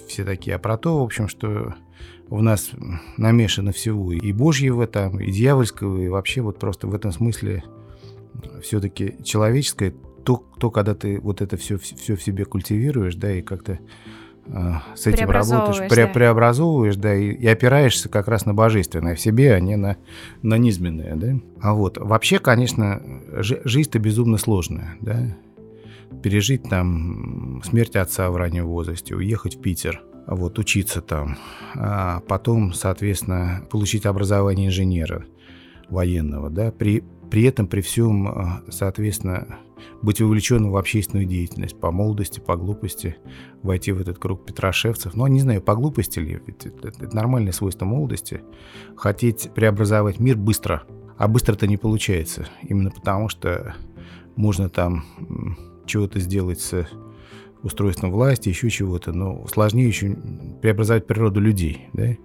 все 0.09 0.25
такие, 0.25 0.57
а 0.57 0.59
про 0.59 0.77
то, 0.77 0.99
в 0.99 1.03
общем, 1.03 1.29
что 1.29 1.75
в 2.29 2.43
нас 2.43 2.71
намешано 3.17 3.73
всего 3.73 4.13
и 4.13 4.33
Божьего 4.33 4.87
там, 4.87 5.21
и 5.21 5.31
дьявольского, 5.31 6.01
и 6.01 6.09
вообще 6.09 6.41
вот 6.41 6.59
просто 6.59 6.87
в 6.87 6.95
этом 6.95 7.13
смысле 7.13 7.65
все-таки 8.63 9.17
человеческое, 9.25 9.95
то, 10.25 10.45
то, 10.59 10.71
когда 10.71 10.95
ты 10.95 11.21
вот 11.21 11.41
это 11.41 11.57
все, 11.57 11.79
все 11.79 12.17
в 12.17 12.23
себе 12.23 12.45
культивируешь, 12.45 13.15
да, 13.15 13.33
и 13.33 13.43
как-то 13.43 13.79
с 14.95 15.07
этим 15.07 15.31
работаешь, 15.31 15.91
пре- 15.91 16.13
преобразовываешь, 16.13 16.97
да, 16.97 17.15
и, 17.15 17.33
и 17.33 17.47
опираешься 17.47 18.09
как 18.09 18.29
раз 18.29 18.47
на 18.47 18.55
божественное 18.55 19.15
в 19.15 19.21
себе, 19.21 19.55
а 19.55 19.61
не 19.61 19.77
на, 19.77 19.97
на 20.43 20.57
низменное, 20.57 21.17
да. 21.17 21.35
А 21.61 21.75
вот, 21.75 21.99
вообще, 21.99 22.39
конечно, 22.39 23.03
жизнь-то 23.35 23.99
безумно 23.99 24.39
сложная, 24.39 24.97
да. 25.01 25.37
Пережить 26.23 26.63
там 26.69 27.61
смерть 27.65 27.97
отца 27.97 28.31
в 28.31 28.37
раннем 28.37 28.67
возрасте, 28.67 29.15
уехать 29.15 29.57
в 29.57 29.61
Питер, 29.61 30.03
вот, 30.27 30.59
учиться 30.59 31.01
там, 31.01 31.37
а 31.75 32.21
потом, 32.21 32.73
соответственно, 32.73 33.63
получить 33.71 34.07
образование 34.07 34.69
инженера 34.69 35.25
военного, 35.89 36.51
да, 36.51 36.73
при, 36.73 37.05
при 37.31 37.45
этом, 37.45 37.67
при 37.67 37.81
всем, 37.81 38.29
а, 38.29 38.63
соответственно, 38.71 39.59
быть 40.03 40.21
увлеченным 40.21 40.71
в 40.71 40.77
общественную 40.77 41.27
деятельность 41.27 41.79
по 41.79 41.91
молодости, 41.91 42.41
по 42.41 42.57
глупости, 42.57 43.17
войти 43.63 43.93
в 43.93 44.01
этот 44.01 44.19
круг 44.19 44.45
петрошевцев. 44.47 45.15
Ну, 45.15 45.27
не 45.27 45.41
знаю, 45.41 45.63
по 45.63 45.75
глупости 45.75 46.19
ли, 46.19 46.41
ведь 46.47 46.67
это, 46.67 46.89
это 46.89 47.15
нормальное 47.15 47.53
свойство 47.53 47.85
молодости, 47.85 48.43
хотеть 48.97 49.51
преобразовать 49.55 50.19
мир 50.21 50.37
быстро. 50.37 50.85
А 51.19 51.29
быстро-то 51.29 51.67
не 51.67 51.79
получается, 51.79 52.47
именно 52.63 52.91
потому 52.91 53.29
что 53.29 53.75
можно 54.37 54.69
там 54.69 55.05
чего-то 55.87 56.21
сделать 56.21 56.61
с 56.61 56.87
устройством 57.63 58.11
власти, 58.11 58.51
еще 58.51 58.69
чего-то, 58.71 59.13
но 59.13 59.47
сложнее 59.47 59.89
еще 59.89 60.17
преобразовать 60.61 61.07
природу 61.07 61.41
людей, 61.41 61.89
да? 61.95 62.17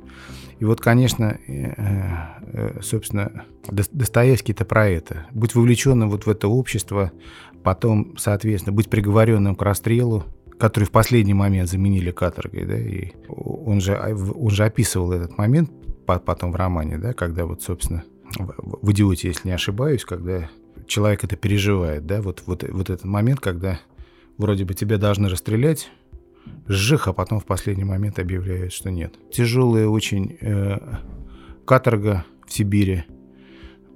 И 0.62 0.64
вот, 0.64 0.80
конечно, 0.80 1.40
э, 1.48 1.74
э, 1.78 2.82
собственно, 2.84 3.46
Достоевский-то 3.68 4.64
про 4.64 4.88
это. 4.88 5.26
Быть 5.32 5.56
вовлеченным 5.56 6.12
вот 6.12 6.28
в 6.28 6.30
это 6.30 6.48
общество, 6.48 7.12
потом, 7.64 8.16
соответственно, 8.18 8.72
быть 8.72 8.88
приговоренным 8.88 9.56
к 9.56 9.62
расстрелу, 9.64 10.24
который 10.60 10.84
в 10.84 10.92
последний 10.92 11.34
момент 11.34 11.68
заменили 11.68 12.12
каторгой, 12.12 12.66
да, 12.66 12.78
и 12.78 13.12
он 13.28 13.82
же, 13.82 13.98
он 13.98 14.52
же 14.52 14.64
описывал 14.64 15.12
этот 15.14 15.36
момент 15.36 15.72
потом 16.06 16.52
в 16.52 16.56
романе, 16.56 17.00
да, 17.00 17.14
когда 17.14 17.48
вот, 17.48 17.64
собственно, 17.64 18.04
в 18.38 18.92
«Идиоте», 18.92 19.30
если 19.30 19.48
не 19.48 19.56
ошибаюсь, 19.56 20.06
когда 20.06 20.48
человек 20.86 21.24
это 21.24 21.36
переживает, 21.38 22.06
да, 22.06 22.22
вот, 22.22 22.44
вот, 22.46 22.64
вот 22.70 22.90
этот 22.92 23.06
момент, 23.06 23.40
когда 23.40 23.80
вроде 24.38 24.66
бы 24.66 24.76
тебя 24.76 25.00
должны 25.00 25.28
расстрелять, 25.28 25.90
сжих, 26.68 27.08
а 27.08 27.14
потом 27.14 27.40
в 27.40 27.46
последний 27.46 27.84
момент 27.84 28.20
объявляют, 28.20 28.74
что 28.74 28.92
нет. 28.92 29.16
Тяжелая 29.32 29.88
очень 29.88 30.38
э, 30.42 30.78
каторга 31.66 32.26
в 32.48 32.54
Сибири, 32.54 33.04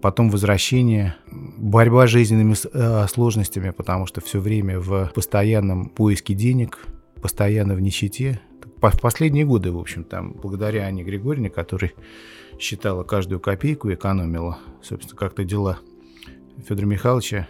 потом 0.02 0.30
возвращение, 0.30 1.16
борьба 1.32 2.08
с 2.08 2.12
жизненными 2.12 2.56
э, 2.74 3.08
сложностями, 3.08 3.72
потому 3.72 4.06
что 4.06 4.22
все 4.22 4.40
время 4.40 4.80
в 4.80 5.12
постоянном 5.14 5.90
поиске 5.90 6.34
денег, 6.34 6.80
постоянно 7.22 7.76
в 7.76 7.82
нищете. 7.82 8.40
В 8.82 9.00
последние 9.02 9.46
годы, 9.46 9.72
в 9.72 9.80
общем, 9.80 10.04
там, 10.04 10.34
благодаря 10.34 10.86
Анне 10.86 11.04
Григорьевне, 11.04 11.50
которая 11.50 11.92
считала 12.60 13.04
каждую 13.04 13.40
копейку, 13.40 13.92
экономила, 13.92 14.60
собственно, 14.84 15.18
как-то 15.18 15.44
дела 15.44 15.80
Федора 16.68 16.86
Михайловича 16.86 17.48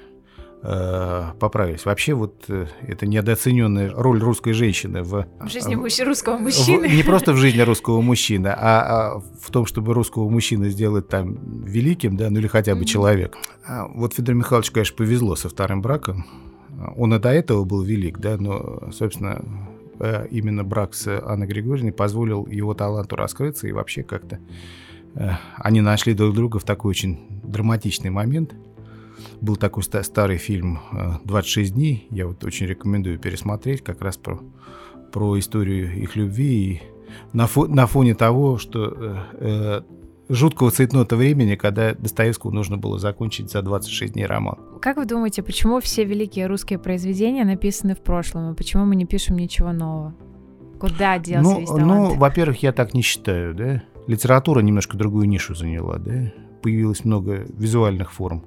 поправились. 0.61 1.85
Вообще 1.85 2.15
вот 2.15 2.45
э, 2.47 2.65
это 2.87 3.05
недооцененная 3.05 3.91
роль 3.93 4.19
русской 4.19 4.53
женщины 4.53 5.03
в, 5.03 5.27
в 5.39 5.49
жизни 5.49 5.75
мужч... 5.75 5.99
русского 5.99 6.37
мужчины. 6.37 6.87
В, 6.87 6.91
не 6.91 7.03
просто 7.03 7.33
в 7.33 7.37
жизни 7.37 7.61
русского 7.61 8.01
мужчины, 8.01 8.47
а, 8.47 9.15
а 9.15 9.19
в 9.19 9.51
том, 9.51 9.67
чтобы 9.67 9.93
русского 9.93 10.27
мужчину 10.27 10.69
сделать 10.69 11.07
там 11.07 11.63
великим, 11.63 12.17
да, 12.17 12.31
ну 12.31 12.39
или 12.39 12.47
хотя 12.47 12.73
бы 12.73 12.81
mm-hmm. 12.81 12.85
человек. 12.85 13.37
А 13.67 13.87
вот 13.87 14.15
Федор 14.15 14.33
Михайлович, 14.33 14.71
конечно, 14.71 14.95
повезло 14.95 15.35
со 15.35 15.49
вторым 15.49 15.83
браком. 15.83 16.25
Он 16.97 17.13
и 17.13 17.19
до 17.19 17.29
этого 17.29 17.63
был 17.63 17.83
велик, 17.83 18.17
да, 18.17 18.37
но, 18.37 18.89
собственно, 18.91 19.43
э, 19.99 20.27
именно 20.31 20.63
брак 20.63 20.95
с 20.95 21.07
Анной 21.07 21.45
Григорьевной 21.45 21.93
позволил 21.93 22.47
его 22.47 22.73
таланту 22.73 23.15
раскрыться 23.15 23.67
и 23.67 23.71
вообще 23.71 24.01
как-то 24.01 24.39
они 25.55 25.79
нашли 25.79 26.13
друг 26.13 26.35
друга 26.35 26.59
в 26.59 26.65
такой 26.65 26.89
очень 26.89 27.19
драматичный 27.43 28.09
момент. 28.09 28.53
Был 29.41 29.55
такой 29.55 29.83
старый 29.83 30.37
фильм 30.37 30.79
«26 31.25 31.69
дней». 31.69 32.07
Я 32.09 32.27
вот 32.27 32.43
очень 32.43 32.65
рекомендую 32.65 33.19
пересмотреть 33.19 33.83
как 33.83 34.01
раз 34.01 34.17
про, 34.17 34.39
про 35.11 35.37
историю 35.39 35.93
их 35.95 36.15
любви. 36.15 36.73
И 36.73 36.81
на, 37.33 37.47
фо, 37.47 37.67
на 37.67 37.87
фоне 37.87 38.15
того, 38.15 38.57
что 38.57 38.93
э, 39.33 39.81
жуткого 40.29 40.71
цветного 40.71 41.07
времени, 41.15 41.55
когда 41.55 41.93
Достоевскому 41.93 42.53
нужно 42.53 42.77
было 42.77 42.99
закончить 42.99 43.51
за 43.51 43.61
26 43.61 44.13
дней 44.13 44.25
роман. 44.25 44.57
Как 44.81 44.97
вы 44.97 45.05
думаете, 45.05 45.43
почему 45.43 45.79
все 45.79 46.03
великие 46.03 46.47
русские 46.47 46.79
произведения 46.79 47.45
написаны 47.45 47.95
в 47.95 48.01
прошлом, 48.01 48.53
и 48.53 48.55
почему 48.55 48.85
мы 48.85 48.95
не 48.95 49.05
пишем 49.05 49.37
ничего 49.37 49.71
нового? 49.71 50.15
Куда 50.79 51.17
делся 51.19 51.49
ну, 51.49 51.59
весь 51.59 51.69
талант? 51.69 51.87
Ну, 51.87 52.15
во-первых, 52.15 52.61
я 52.63 52.71
так 52.71 52.93
не 52.93 53.01
считаю, 53.01 53.53
да. 53.55 53.83
Литература 54.07 54.59
немножко 54.59 54.97
другую 54.97 55.27
нишу 55.27 55.55
заняла, 55.55 55.97
да. 55.97 56.31
Появилось 56.61 57.05
много 57.05 57.45
визуальных 57.57 58.11
форм 58.11 58.43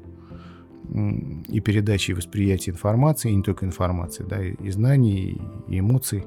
и 0.90 1.60
передачи, 1.60 2.12
и 2.12 2.14
восприятия 2.14 2.70
информации, 2.70 3.30
и 3.30 3.34
не 3.34 3.42
только 3.42 3.66
информации, 3.66 4.24
да, 4.24 4.42
и 4.42 4.70
знаний, 4.70 5.40
и 5.68 5.78
эмоций. 5.78 6.24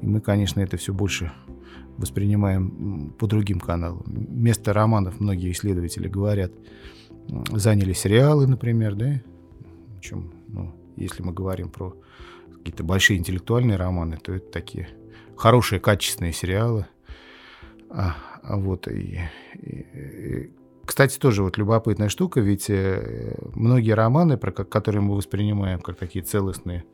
И 0.00 0.06
мы, 0.06 0.20
конечно, 0.20 0.60
это 0.60 0.76
все 0.76 0.92
больше 0.92 1.32
воспринимаем 1.96 3.14
по 3.18 3.26
другим 3.26 3.60
каналам. 3.60 4.02
Вместо 4.06 4.72
романов 4.72 5.20
многие 5.20 5.52
исследователи 5.52 6.08
говорят, 6.08 6.52
заняли 7.50 7.92
сериалы, 7.92 8.46
например, 8.46 8.94
да, 8.94 9.22
чем, 10.00 10.32
ну, 10.48 10.74
если 10.96 11.22
мы 11.22 11.32
говорим 11.32 11.68
про 11.68 11.96
какие-то 12.58 12.84
большие 12.84 13.18
интеллектуальные 13.18 13.76
романы, 13.76 14.18
то 14.22 14.32
это 14.32 14.50
такие 14.50 14.88
хорошие, 15.36 15.80
качественные 15.80 16.32
сериалы. 16.32 16.86
А, 17.90 18.16
а 18.42 18.56
вот 18.56 18.88
и, 18.88 19.20
и, 19.54 19.86
и, 19.94 20.50
кстати, 20.84 21.18
тоже 21.18 21.42
вот 21.42 21.58
любопытная 21.58 22.08
штука, 22.08 22.40
ведь 22.40 22.68
э, 22.68 23.36
многие 23.54 23.92
романы, 23.92 24.36
про 24.36 24.52
которые 24.52 25.02
мы 25.02 25.16
воспринимаем 25.16 25.80
как 25.80 25.96
такие 25.96 26.24
целостные 26.24 26.84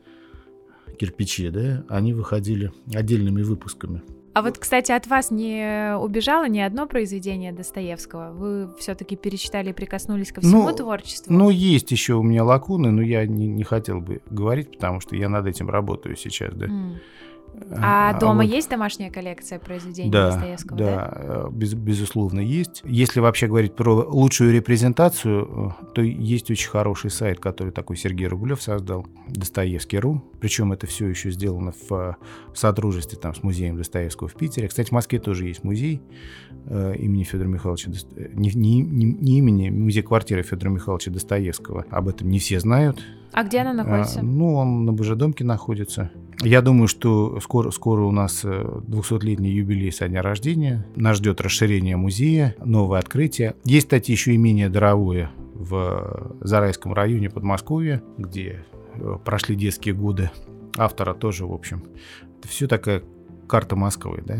кирпичи, 0.99 1.49
да, 1.49 1.85
они 1.89 2.13
выходили 2.13 2.71
отдельными 2.93 3.41
выпусками. 3.41 4.01
А 4.33 4.41
вот, 4.41 4.57
кстати, 4.57 4.91
от 4.91 5.07
вас 5.07 5.31
не 5.31 5.95
убежало 5.99 6.47
ни 6.47 6.59
одно 6.59 6.87
произведение 6.87 7.51
Достоевского? 7.51 8.31
Вы 8.31 8.69
все-таки 8.77 9.15
перечитали 9.15 9.71
и 9.71 9.73
прикоснулись 9.73 10.31
ко 10.31 10.41
всему 10.41 10.69
ну, 10.69 10.75
творчеству? 10.75 11.33
Ну, 11.33 11.49
есть 11.49 11.91
еще 11.91 12.13
у 12.13 12.23
меня 12.23 12.43
лакуны, 12.43 12.91
но 12.91 13.01
я 13.01 13.25
не, 13.25 13.47
не 13.47 13.63
хотел 13.63 14.01
бы 14.01 14.21
говорить, 14.29 14.71
потому 14.71 15.01
что 15.01 15.15
я 15.15 15.29
над 15.29 15.47
этим 15.47 15.69
работаю 15.69 16.15
сейчас, 16.15 16.53
да. 16.53 16.67
Mm. 16.67 16.95
А, 17.71 18.09
а 18.09 18.19
дома 18.19 18.43
вот... 18.43 18.51
есть 18.51 18.69
домашняя 18.69 19.09
коллекция 19.09 19.59
произведений 19.59 20.11
да, 20.11 20.31
Достоевского? 20.31 20.77
Да, 20.77 20.85
да? 20.85 21.13
Э, 21.15 21.47
без, 21.51 21.73
безусловно, 21.73 22.39
есть. 22.39 22.81
Если 22.85 23.19
вообще 23.19 23.47
говорить 23.47 23.75
про 23.75 23.93
лучшую 23.93 24.53
репрезентацию, 24.53 25.75
э, 25.81 25.93
то 25.93 26.01
есть 26.01 26.49
очень 26.49 26.69
хороший 26.69 27.11
сайт, 27.11 27.39
который 27.39 27.71
такой 27.71 27.97
Сергей 27.97 28.27
Рублев 28.27 28.61
создал, 28.61 29.05
Достоевский.ру. 29.27 30.23
Причем 30.39 30.71
это 30.71 30.87
все 30.87 31.07
еще 31.07 31.31
сделано 31.31 31.73
в, 31.89 31.89
в 31.89 32.57
содружестве 32.57 33.17
там, 33.17 33.35
с 33.35 33.43
музеем 33.43 33.77
Достоевского 33.77 34.27
в 34.27 34.35
Питере. 34.35 34.67
Кстати, 34.67 34.89
в 34.89 34.93
Москве 34.93 35.19
тоже 35.19 35.45
есть 35.47 35.63
музей 35.63 36.01
э, 36.65 36.95
имени 36.97 37.23
Федора 37.23 37.47
Михайловича, 37.47 37.91
Досто... 37.91 38.15
не, 38.33 38.51
не, 38.51 38.81
не, 38.81 39.05
не 39.05 39.37
имени, 39.39 39.69
музей 39.69 40.03
квартиры 40.03 40.43
Федора 40.43 40.69
Михайловича 40.69 41.11
Достоевского. 41.11 41.85
Об 41.89 42.07
этом 42.07 42.29
не 42.29 42.39
все 42.39 42.59
знают. 42.59 42.99
А 43.31 43.43
где 43.43 43.59
она 43.59 43.73
находится? 43.73 44.19
А, 44.19 44.23
ну, 44.23 44.55
он 44.55 44.85
на 44.85 44.93
Божедомке 44.93 45.43
находится. 45.43 46.11
Я 46.41 46.61
думаю, 46.61 46.87
что 46.87 47.39
скоро, 47.41 47.69
скоро 47.71 48.01
у 48.03 48.11
нас 48.11 48.45
200-летний 48.45 49.49
э, 49.49 49.53
юбилей 49.53 49.91
со 49.91 50.07
дня 50.07 50.21
рождения. 50.21 50.85
Нас 50.95 51.17
ждет 51.17 51.41
расширение 51.41 51.97
музея, 51.97 52.55
новое 52.63 52.99
открытие. 52.99 53.55
Есть, 53.65 53.87
кстати, 53.87 54.11
еще 54.11 54.33
имение 54.35 54.69
Доровое 54.69 55.31
в 55.53 56.37
Зарайском 56.39 56.93
районе 56.93 57.29
Подмосковья, 57.29 58.01
где 58.17 58.63
э, 58.95 59.17
прошли 59.25 59.55
детские 59.55 59.93
годы 59.93 60.31
автора 60.77 61.13
тоже, 61.13 61.45
в 61.45 61.53
общем. 61.53 61.83
Это 62.39 62.47
все 62.47 62.67
такая 62.67 63.03
карта 63.47 63.75
Москвы, 63.75 64.23
да. 64.25 64.37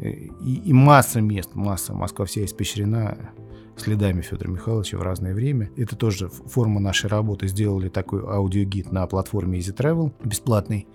И, 0.00 0.62
и 0.64 0.72
масса 0.72 1.20
мест, 1.20 1.54
масса. 1.54 1.92
Москва 1.92 2.24
вся 2.24 2.44
испещрена 2.46 3.18
следами 3.76 4.20
Федора 4.20 4.50
Михайловича 4.50 4.98
в 4.98 5.02
разное 5.02 5.34
время. 5.34 5.70
Это 5.76 5.96
тоже 5.96 6.28
форма 6.28 6.80
нашей 6.80 7.08
работы. 7.08 7.48
Сделали 7.48 7.88
такой 7.88 8.20
аудиогид 8.20 8.92
на 8.92 9.06
платформе 9.06 9.58
Easy 9.58 9.74
Travel, 9.74 10.12
бесплатный, 10.24 10.86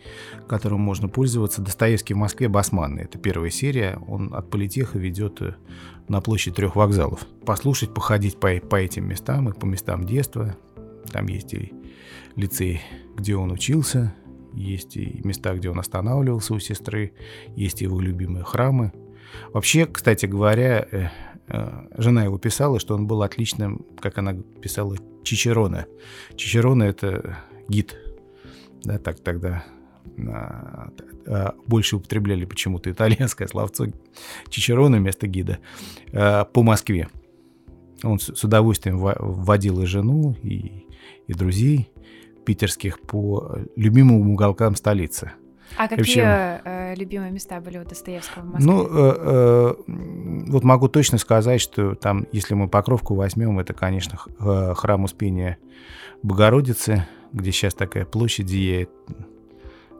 которым 0.47 0.81
можно 0.81 1.07
пользоваться. 1.09 1.61
Достоевский 1.61 2.13
в 2.13 2.17
Москве 2.17 2.47
Басманный. 2.47 3.03
Это 3.03 3.17
первая 3.17 3.49
серия. 3.49 3.99
Он 4.07 4.33
от 4.33 4.49
политеха 4.49 4.97
ведет 4.99 5.41
э, 5.41 5.55
на 6.07 6.21
площадь 6.21 6.55
трех 6.55 6.75
вокзалов. 6.75 7.25
Послушать, 7.45 7.93
походить 7.93 8.39
по, 8.39 8.49
по 8.59 8.75
этим 8.75 9.07
местам 9.07 9.49
и 9.49 9.53
по 9.53 9.65
местам 9.65 10.05
детства. 10.05 10.55
Там 11.11 11.27
есть 11.27 11.53
и 11.53 11.73
лицей, 12.35 12.81
где 13.15 13.35
он 13.35 13.51
учился, 13.51 14.13
есть 14.53 14.97
и 14.97 15.21
места, 15.23 15.53
где 15.55 15.69
он 15.69 15.79
останавливался 15.79 16.53
у 16.53 16.59
сестры, 16.59 17.13
есть 17.55 17.81
его 17.81 17.99
любимые 17.99 18.43
храмы. 18.43 18.91
Вообще, 19.53 19.85
кстати 19.85 20.25
говоря, 20.25 20.87
э, 20.91 21.09
жена 21.49 22.23
его 22.23 22.37
писала, 22.37 22.79
что 22.79 22.95
он 22.95 23.07
был 23.07 23.21
отличным, 23.21 23.85
как 23.99 24.17
она 24.17 24.33
писала, 24.33 24.95
Чичерона. 25.23 25.85
Чичерона— 26.35 26.83
это 26.83 27.37
гид. 27.67 27.97
Да, 28.83 28.97
так 28.97 29.19
тогда 29.19 29.65
а, 30.27 30.89
а, 31.25 31.55
больше 31.65 31.97
употребляли 31.97 32.45
почему-то 32.45 32.91
итальянское 32.91 33.47
словцо 33.47 33.87
Чичерона 34.49 34.97
вместо 34.97 35.27
гида 35.27 35.59
а, 36.13 36.45
по 36.45 36.63
Москве. 36.63 37.09
Он 38.03 38.19
с 38.19 38.43
удовольствием 38.43 38.99
вводил 38.99 39.81
и 39.81 39.85
жену, 39.85 40.35
и, 40.43 40.85
и 41.27 41.33
друзей 41.33 41.89
питерских 42.45 42.99
по 43.01 43.57
любимым 43.75 44.29
уголкам 44.29 44.75
столицы– 44.75 45.31
а 45.75 45.87
какие 45.87 46.23
э, 46.23 46.95
любимые 46.95 47.31
места 47.31 47.59
были 47.59 47.77
у 47.77 47.83
Достоевского 47.83 48.43
в 48.43 48.45
Москве? 48.45 48.65
Ну, 48.65 48.83
э, 48.83 49.15
э, 49.17 49.73
вот 50.47 50.63
могу 50.63 50.87
точно 50.87 51.17
сказать, 51.17 51.61
что 51.61 51.95
там, 51.95 52.27
если 52.31 52.53
мы 52.53 52.67
Покровку 52.67 53.15
возьмем, 53.15 53.59
это, 53.59 53.73
конечно, 53.73 54.19
э, 54.39 54.73
храм 54.75 55.03
Успения 55.03 55.57
Богородицы, 56.23 57.07
где 57.33 57.51
сейчас 57.51 57.73
такая 57.73 58.05
площадь 58.05 58.47
зияет, 58.47 58.89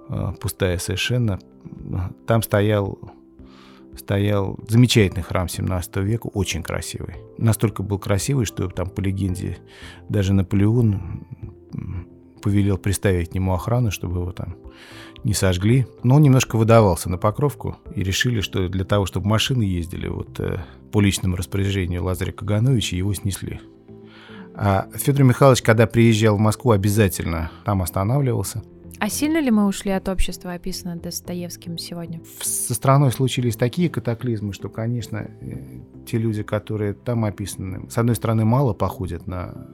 э, 0.10 0.34
пустая 0.40 0.78
совершенно. 0.78 1.40
Там 2.26 2.42
стоял 2.42 3.00
стоял 3.98 4.58
замечательный 4.68 5.24
храм 5.24 5.50
17 5.50 5.98
века, 5.98 6.28
очень 6.28 6.64
красивый. 6.64 7.16
Настолько 7.38 7.84
был 7.84 7.98
красивый, 8.00 8.46
что 8.46 8.70
там 8.70 8.90
по 8.90 9.02
легенде 9.02 9.58
даже 10.08 10.34
Наполеон 10.34 11.26
повелел 12.42 12.78
приставить 12.78 13.30
к 13.32 13.34
нему 13.34 13.54
охрану, 13.54 13.92
чтобы 13.92 14.20
его 14.20 14.32
там 14.32 14.56
не 15.24 15.34
сожгли. 15.34 15.88
Но 16.04 16.16
он 16.16 16.22
немножко 16.22 16.58
выдавался 16.58 17.10
на 17.10 17.18
покровку 17.18 17.78
и 17.96 18.04
решили, 18.04 18.42
что 18.42 18.70
для 18.70 18.86
того, 18.86 19.06
чтобы 19.06 19.28
машины 19.28 19.64
ездили 19.64 20.08
вот 20.08 20.40
э, 20.40 20.64
по 20.92 21.02
личному 21.02 21.36
распоряжению 21.36 22.04
Лазаря 22.04 22.32
Кагановича, 22.32 22.96
его 22.96 23.14
снесли. 23.14 23.60
А 24.56 24.88
Федор 24.96 25.24
Михайлович, 25.24 25.62
когда 25.62 25.86
приезжал 25.86 26.38
в 26.38 26.40
Москву, 26.40 26.72
обязательно 26.72 27.52
там 27.64 27.82
останавливался. 27.82 28.64
А 29.00 29.10
сильно 29.10 29.40
ли 29.40 29.52
мы 29.52 29.68
ушли 29.68 29.92
от 29.92 30.10
общества, 30.10 30.54
описанного 30.54 31.00
Достоевским 31.00 31.78
сегодня? 31.78 32.20
Со 32.42 32.74
страной 32.74 33.12
случились 33.12 33.56
такие 33.56 33.90
катаклизмы, 33.90 34.54
что, 34.54 34.70
конечно, 34.70 35.30
э, 35.40 35.82
те 36.08 36.18
люди, 36.18 36.42
которые 36.42 36.94
там 36.94 37.26
описаны, 37.26 37.88
с 37.92 37.98
одной 38.00 38.16
стороны, 38.16 38.46
мало 38.46 38.74
походят 38.74 39.28
на 39.28 39.68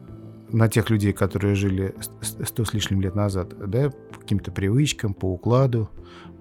на 0.53 0.69
тех 0.69 0.89
людей, 0.89 1.13
которые 1.13 1.55
жили 1.55 1.95
сто 2.21 2.63
с 2.63 2.73
лишним 2.73 3.01
лет 3.01 3.15
назад, 3.15 3.53
да, 3.69 3.89
по 3.89 4.19
каким-то 4.19 4.51
привычкам, 4.51 5.13
по 5.13 5.25
укладу, 5.25 5.89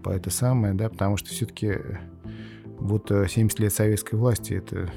по 0.02 0.10
это 0.10 0.30
самое, 0.30 0.74
да, 0.74 0.88
потому 0.88 1.16
что 1.16 1.30
все-таки 1.30 1.66
э, 1.68 1.96
вот 2.78 3.08
70 3.08 3.58
э, 3.58 3.62
лет 3.62 3.72
советской 3.72 4.16
власти 4.16 4.54
это 4.54 4.92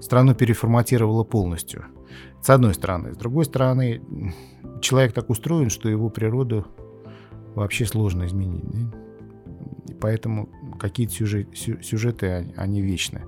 страну 0.00 0.34
переформатировало 0.34 1.24
полностью. 1.24 1.84
С 2.42 2.48
одной 2.50 2.74
стороны. 2.74 3.12
С 3.14 3.16
другой 3.18 3.44
стороны, 3.44 4.00
человек 4.80 5.12
так 5.12 5.28
устроен, 5.28 5.70
что 5.70 5.88
его 5.88 6.08
природу 6.08 6.66
вообще 7.54 7.84
сложно 7.84 8.26
изменить. 8.26 8.64
Да? 8.64 9.07
И 9.98 10.00
поэтому 10.00 10.48
какие-то 10.78 11.12
сюжет, 11.12 11.48
сюжеты, 11.56 12.52
они 12.56 12.80
вечны. 12.82 13.22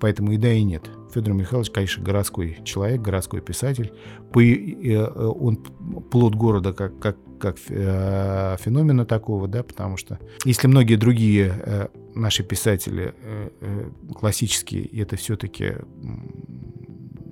Поэтому 0.00 0.32
и 0.32 0.36
да, 0.36 0.52
и 0.52 0.62
нет. 0.62 0.90
Федор 1.14 1.34
Михайлович, 1.34 1.70
конечно, 1.70 2.02
городской 2.02 2.58
человек, 2.64 3.00
городской 3.00 3.40
писатель. 3.40 3.92
Э, 4.34 5.04
он 5.04 5.56
плод 6.10 6.34
города 6.34 6.72
как, 6.72 6.98
как, 6.98 7.16
как 7.38 7.56
э, 7.68 8.56
феномена 8.58 9.06
такого, 9.06 9.46
да, 9.46 9.62
потому 9.62 9.96
что 9.96 10.18
если 10.44 10.66
многие 10.66 10.96
другие 10.96 11.54
э, 11.54 11.88
наши 12.14 12.42
писатели 12.42 13.14
классические, 14.14 14.84
это 15.00 15.16
все-таки 15.16 15.74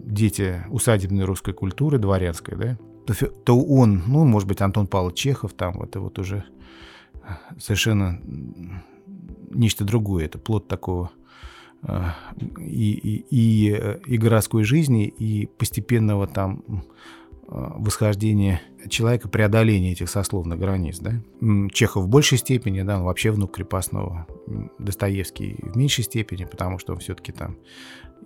дети 0.04 0.62
усадебной 0.70 1.24
русской 1.24 1.52
культуры, 1.52 1.98
дворянской, 1.98 2.56
да, 2.56 2.78
то, 3.44 3.58
он, 3.58 4.02
ну, 4.06 4.24
может 4.24 4.48
быть, 4.48 4.60
Антон 4.60 4.86
Павлович 4.86 5.18
Чехов, 5.18 5.52
там, 5.52 5.82
это 5.82 6.00
вот 6.00 6.18
уже 6.18 6.44
совершенно 7.58 8.20
нечто 9.50 9.84
другое. 9.84 10.26
Это 10.26 10.38
плод 10.38 10.68
такого 10.68 11.10
и, 12.58 12.92
и, 12.92 13.26
и, 13.30 13.98
и 14.06 14.16
городской 14.16 14.64
жизни, 14.64 15.06
и 15.06 15.46
постепенного 15.46 16.26
там 16.26 16.62
восхождения 17.54 18.60
человека, 18.88 19.28
преодоления 19.28 19.92
этих 19.92 20.10
сословных 20.10 20.58
границ. 20.58 20.98
Да? 20.98 21.12
Чехов 21.72 22.04
в 22.04 22.08
большей 22.08 22.38
степени, 22.38 22.82
да, 22.82 22.98
он 22.98 23.04
вообще 23.04 23.30
внук 23.30 23.54
крепостного. 23.54 24.26
Достоевский 24.78 25.56
в 25.62 25.76
меньшей 25.76 26.04
степени, 26.04 26.44
потому 26.44 26.78
что 26.78 26.94
он 26.94 26.98
все-таки 26.98 27.32
там 27.32 27.56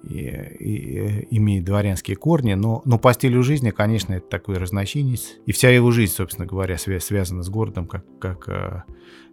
и, 0.02 0.18
и, 0.18 1.36
имеет 1.36 1.64
дворянские 1.64 2.16
корни, 2.16 2.54
но, 2.54 2.80
но 2.84 2.98
по 2.98 3.12
стилю 3.12 3.42
жизни, 3.42 3.70
конечно, 3.70 4.14
это 4.14 4.28
такой 4.28 4.56
разночинец. 4.56 5.36
И 5.44 5.52
вся 5.52 5.70
его 5.70 5.90
жизнь, 5.90 6.14
собственно 6.14 6.46
говоря, 6.46 6.78
свя 6.78 6.98
связана 7.00 7.42
с 7.42 7.48
городом, 7.50 7.86
как, 7.86 8.04
как 8.18 8.48
э, 8.48 8.82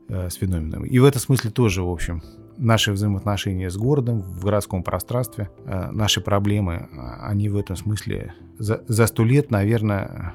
э, 0.09 0.29
с 0.29 0.35
феноменом. 0.35 0.85
И 0.85 0.99
в 0.99 1.05
этом 1.05 1.21
смысле 1.21 1.51
тоже, 1.51 1.83
в 1.83 1.89
общем, 1.89 2.21
наши 2.57 2.91
взаимоотношения 2.91 3.69
с 3.69 3.77
городом 3.77 4.21
в 4.21 4.43
городском 4.43 4.83
пространстве, 4.83 5.49
э, 5.65 5.91
наши 5.91 6.21
проблемы, 6.21 6.89
они 7.21 7.49
в 7.49 7.57
этом 7.57 7.75
смысле 7.75 8.33
за 8.57 9.07
сто 9.07 9.23
лет, 9.23 9.51
наверное, 9.51 10.33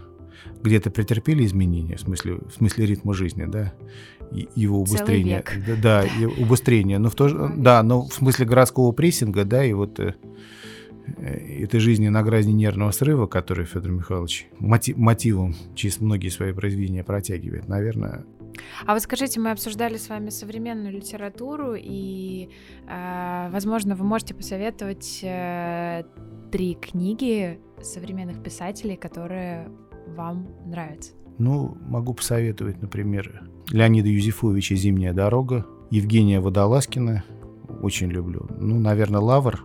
где-то 0.62 0.90
претерпели 0.90 1.44
изменения, 1.44 1.96
в 1.96 2.00
смысле, 2.00 2.34
в 2.34 2.52
смысле 2.52 2.86
ритма 2.86 3.14
жизни, 3.14 3.46
да, 3.46 3.72
и 4.32 4.48
его 4.54 4.80
убыстрения. 4.80 5.44
Да, 5.66 5.76
да, 5.76 6.04
и 6.04 6.24
убыстрения. 6.24 6.98
Но 6.98 7.10
в 7.10 7.14
то 7.14 7.28
же, 7.28 7.52
да, 7.56 7.82
но 7.82 8.02
в 8.06 8.12
смысле 8.12 8.46
городского 8.46 8.92
прессинга, 8.92 9.44
да, 9.44 9.64
и 9.64 9.72
вот 9.72 9.98
э, 10.00 10.14
э, 11.18 11.64
этой 11.64 11.80
жизни 11.80 12.08
на 12.08 12.22
грани 12.22 12.52
нервного 12.52 12.90
срыва, 12.90 13.26
который 13.26 13.64
Федор 13.64 13.92
Михайлович 13.92 14.48
мотив, 14.58 14.96
мотивом 14.96 15.54
через 15.74 16.00
многие 16.00 16.28
свои 16.28 16.52
произведения 16.52 17.04
протягивает, 17.04 17.68
наверное. 17.68 18.24
А 18.86 18.94
вот 18.94 19.02
скажите, 19.02 19.40
мы 19.40 19.50
обсуждали 19.50 19.96
с 19.96 20.08
вами 20.08 20.30
современную 20.30 20.92
литературу, 20.92 21.74
и, 21.76 22.50
э, 22.88 23.48
возможно, 23.50 23.94
вы 23.94 24.04
можете 24.04 24.34
посоветовать 24.34 25.20
э, 25.22 26.04
три 26.50 26.74
книги 26.74 27.60
современных 27.82 28.42
писателей, 28.42 28.96
которые 28.96 29.68
вам 30.06 30.48
нравятся? 30.66 31.12
Ну, 31.38 31.76
могу 31.80 32.14
посоветовать, 32.14 32.82
например, 32.82 33.48
Леонида 33.70 34.08
Юзефовича 34.08 34.74
«Зимняя 34.74 35.12
дорога», 35.12 35.66
Евгения 35.90 36.40
Водолазкина, 36.40 37.24
очень 37.82 38.10
люблю. 38.10 38.46
Ну, 38.58 38.78
наверное, 38.78 39.20
«Лавр», 39.20 39.64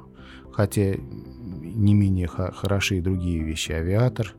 хотя 0.51 0.95
не 0.95 1.93
менее 1.93 2.27
хороши 2.27 2.97
и 2.97 3.01
другие 3.01 3.43
вещи. 3.43 3.71
«Авиатор», 3.73 4.35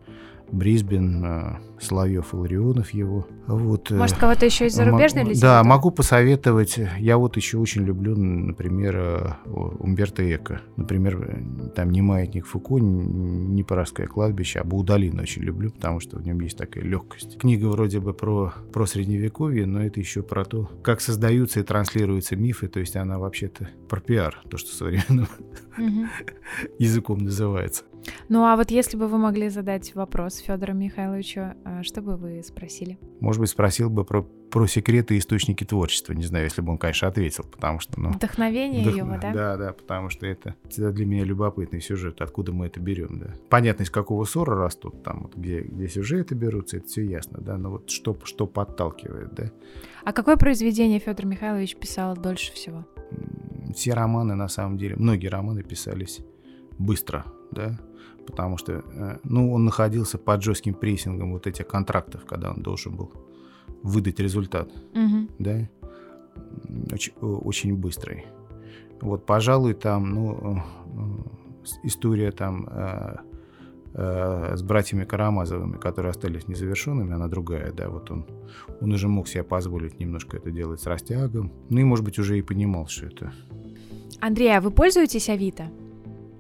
Брисбен, 0.51 1.59
э, 1.79 1.85
Соловьев, 1.85 2.33
Ларионов 2.35 2.91
его. 2.91 3.27
Вот. 3.47 3.91
Э, 3.91 3.97
Может, 3.97 4.17
кого-то 4.17 4.45
еще 4.45 4.67
из 4.67 4.75
зарубежной 4.75 5.23
литературы? 5.23 5.41
Да, 5.41 5.65
могу 5.65 5.91
посоветовать. 5.91 6.79
Я 6.99 7.19
вот 7.19 7.37
еще 7.37 7.59
очень 7.59 7.85
люблю, 7.85 8.17
например, 8.17 8.97
э, 8.97 9.33
Умберто 9.47 10.23
Эко. 10.35 10.61
Например, 10.77 11.43
там 11.75 11.91
не 11.91 12.03
«Маятник 12.03 12.47
Фуко», 12.47 12.79
не 12.79 13.63
«Парашское 13.63 14.07
кладбище», 14.07 14.61
а 14.61 14.65
«Баудалин» 14.65 15.19
очень 15.21 15.43
люблю, 15.43 15.71
потому 15.71 16.01
что 16.01 16.19
в 16.19 16.27
нем 16.27 16.41
есть 16.41 16.59
такая 16.59 16.85
легкость. 16.85 17.39
Книга 17.39 17.67
вроде 17.67 18.01
бы 18.01 18.13
про, 18.13 18.53
про 18.73 18.87
Средневековье, 18.87 19.67
но 19.67 19.85
это 19.85 20.01
еще 20.01 20.23
про 20.23 20.45
то, 20.45 20.71
как 20.83 21.01
создаются 21.01 21.61
и 21.61 21.63
транслируются 21.63 22.37
мифы, 22.37 22.69
то 22.69 22.81
есть 22.81 22.97
она 22.97 23.19
вообще-то 23.19 23.69
про 23.89 24.01
пиар, 24.01 24.41
то, 24.51 24.57
что 24.57 24.75
современным 24.75 25.29
языком 26.79 27.19
называется. 27.19 27.85
Ну 28.29 28.45
а 28.45 28.57
вот 28.57 28.71
если 28.71 28.97
бы 28.97 29.09
вы 29.09 29.19
могли 29.19 29.49
задать 29.49 29.95
вопрос 29.95 30.39
Федору 30.39 30.75
Михайловичу, 30.75 31.55
что 31.83 32.03
бы 32.03 32.17
вы 32.17 32.43
спросили? 32.43 32.99
Может 33.21 33.41
быть, 33.41 33.51
спросил 33.51 33.91
бы 33.91 34.05
про, 34.05 34.23
про 34.23 34.67
секреты 34.67 35.17
и 35.17 35.19
источники 35.19 35.65
творчества. 35.65 36.13
Не 36.13 36.25
знаю, 36.25 36.45
если 36.45 36.63
бы 36.63 36.73
он, 36.73 36.79
конечно, 36.79 37.09
ответил, 37.09 37.45
потому 37.45 37.81
что... 37.81 38.01
Ну, 38.01 38.11
Вдохновение 38.11 38.83
вдох... 38.83 38.97
его, 38.97 39.19
да? 39.21 39.33
Да, 39.33 39.57
да, 39.57 39.73
потому 39.73 40.09
что 40.11 40.27
это 40.27 40.55
всегда 40.69 40.91
для 40.93 41.07
меня 41.07 41.25
любопытный 41.25 41.81
сюжет, 41.81 42.21
откуда 42.21 42.53
мы 42.53 42.67
это 42.67 42.81
берем, 42.81 43.19
да. 43.19 43.35
Понятно, 43.49 43.83
из 43.83 43.91
какого 43.91 44.25
ссора 44.25 44.57
растут, 44.57 45.03
там, 45.03 45.23
вот, 45.25 45.37
где, 45.37 45.61
где 45.61 45.89
сюжеты 45.89 46.35
берутся, 46.35 46.79
это 46.79 46.87
все 46.87 47.05
ясно, 47.05 47.41
да, 47.41 47.57
но 47.57 47.71
вот 47.71 47.91
что, 47.91 48.17
что 48.25 48.47
подталкивает, 48.47 49.35
да. 49.35 49.51
А 50.05 50.13
какое 50.13 50.37
произведение 50.37 51.01
Федор 51.01 51.27
Михайлович 51.27 51.77
писал 51.77 52.17
дольше 52.17 52.53
всего? 52.53 52.87
Все 53.75 53.93
романы, 53.93 54.35
на 54.35 54.49
самом 54.49 54.79
деле, 54.79 54.97
многие 54.97 55.27
романы 55.27 55.63
писались 55.63 56.21
быстро, 56.79 57.25
да, 57.51 57.79
потому 58.27 58.59
что, 58.59 58.73
э, 58.73 59.19
ну, 59.25 59.53
он 59.53 59.65
находился 59.65 60.19
под 60.19 60.43
жестким 60.43 60.75
прессингом 60.75 61.33
вот 61.33 61.47
этих 61.47 61.67
контрактов, 61.67 62.25
когда 62.27 62.51
он 62.51 62.63
должен 62.63 62.97
был 62.97 63.13
выдать 63.83 64.21
результат, 64.21 64.69
угу. 64.95 65.29
да, 65.39 65.69
очень, 66.93 67.13
очень 67.21 67.77
быстрый. 67.77 68.27
Вот, 69.01 69.27
пожалуй, 69.27 69.75
там, 69.75 70.15
ну, 70.15 70.63
э, 71.65 71.77
история 71.85 72.33
там 72.33 72.67
э, 72.69 73.17
с 73.95 74.63
братьями 74.63 75.05
Карамазовыми, 75.05 75.79
которые 75.79 76.11
остались 76.11 76.49
незавершенными, 76.49 77.15
она 77.15 77.29
другая, 77.29 77.73
да, 77.73 77.89
вот 77.89 78.11
он, 78.11 78.27
он 78.81 78.93
уже 78.93 79.09
мог 79.09 79.29
себе 79.29 79.43
позволить 79.43 80.01
немножко 80.01 80.37
это 80.37 80.51
делать 80.51 80.81
с 80.81 80.87
растягом, 80.87 81.53
ну 81.71 81.81
и, 81.81 81.85
может 81.85 82.05
быть, 82.05 82.19
уже 82.19 82.39
и 82.39 82.43
понимал, 82.43 82.89
что 82.89 83.07
это... 83.07 83.33
Андрей, 84.21 84.57
а 84.57 84.61
вы 84.61 84.71
пользуетесь 84.71 85.29
Авито? 85.29 85.71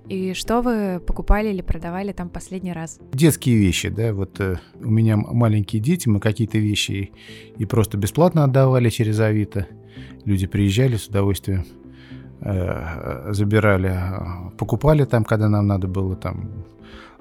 И 0.09 0.35
что 0.35 0.63
вы 0.63 1.01
покупали 1.01 1.49
или 1.49 1.63
продавали 1.63 2.13
там 2.13 2.29
последний 2.29 2.73
раз? 2.73 3.01
Детские 3.13 3.57
вещи, 3.57 3.89
да. 3.89 4.13
Вот 4.13 4.39
э, 4.41 4.57
у 4.81 4.91
меня 4.91 5.17
маленькие 5.17 5.83
дети, 5.83 6.09
мы 6.09 6.21
какие-то 6.21 6.59
вещи 6.59 7.11
и 7.57 7.65
просто 7.65 7.97
бесплатно 7.97 8.45
отдавали 8.45 8.89
через 8.89 9.19
Авито. 9.19 9.67
Люди 10.25 10.47
приезжали 10.47 10.97
с 10.97 11.07
удовольствием, 11.09 11.67
э, 12.41 13.33
забирали, 13.33 13.99
покупали 14.57 15.05
там, 15.05 15.25
когда 15.25 15.49
нам 15.49 15.67
надо 15.67 15.89
было 15.89 16.15
там 16.15 16.67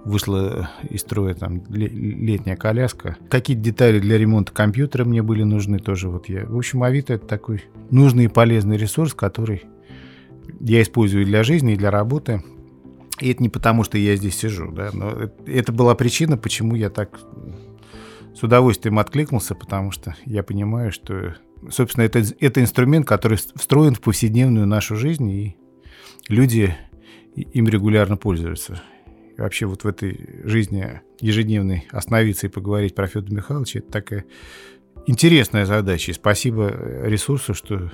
вышла 0.06 0.70
из 0.88 1.02
строя 1.02 1.34
там 1.34 1.64
летняя 1.70 2.56
коляска. 2.56 3.18
Какие-то 3.30 3.64
детали 3.64 4.00
для 4.00 4.20
ремонта 4.20 4.54
компьютера 4.54 5.04
мне 5.04 5.24
были 5.24 5.42
нужны 5.42 5.80
тоже. 5.80 6.10
Вот 6.10 6.30
я. 6.30 6.46
В 6.46 6.56
общем, 6.56 6.84
Авито 6.84 7.14
это 7.14 7.26
такой 7.26 7.64
нужный 7.90 8.26
и 8.26 8.28
полезный 8.28 8.78
ресурс, 8.78 9.16
который 9.16 9.64
я 10.60 10.84
использую 10.84 11.26
для 11.26 11.44
жизни, 11.44 11.74
и 11.74 11.78
для 11.78 11.90
работы. 11.90 12.44
И 13.20 13.32
это 13.32 13.42
не 13.42 13.50
потому, 13.50 13.84
что 13.84 13.98
я 13.98 14.16
здесь 14.16 14.38
сижу, 14.38 14.72
да, 14.72 14.90
но 14.92 15.30
это 15.46 15.72
была 15.72 15.96
причина, 15.96 16.38
почему 16.38 16.76
я 16.76 16.90
так 16.90 17.20
с 18.36 18.44
удовольствием 18.44 19.00
откликнулся, 19.00 19.56
потому 19.56 19.92
что 19.92 20.16
я 20.26 20.44
понимаю, 20.44 20.92
что, 20.92 21.36
собственно, 21.70 22.04
это, 22.04 22.24
это 22.40 22.62
инструмент, 22.62 23.08
который 23.08 23.38
встроен 23.38 23.96
в 23.96 24.02
повседневную 24.02 24.68
нашу 24.68 24.98
жизнь, 24.98 25.30
и 25.32 25.56
люди 26.28 26.76
им 27.36 27.68
регулярно 27.68 28.18
пользуются. 28.18 28.82
И 29.38 29.42
вообще 29.42 29.66
вот 29.66 29.84
в 29.84 29.88
этой 29.88 30.42
жизни 30.44 31.02
ежедневной 31.20 31.88
остановиться 31.92 32.48
и 32.48 32.50
поговорить 32.50 32.96
про 32.96 33.08
Федора 33.08 33.36
Михайловича, 33.36 33.80
это 33.80 33.92
такая 33.92 34.26
интересная 35.08 35.66
задача. 35.66 36.12
И 36.12 36.16
спасибо 36.16 36.70
ресурсу, 37.04 37.54
что 37.54 37.92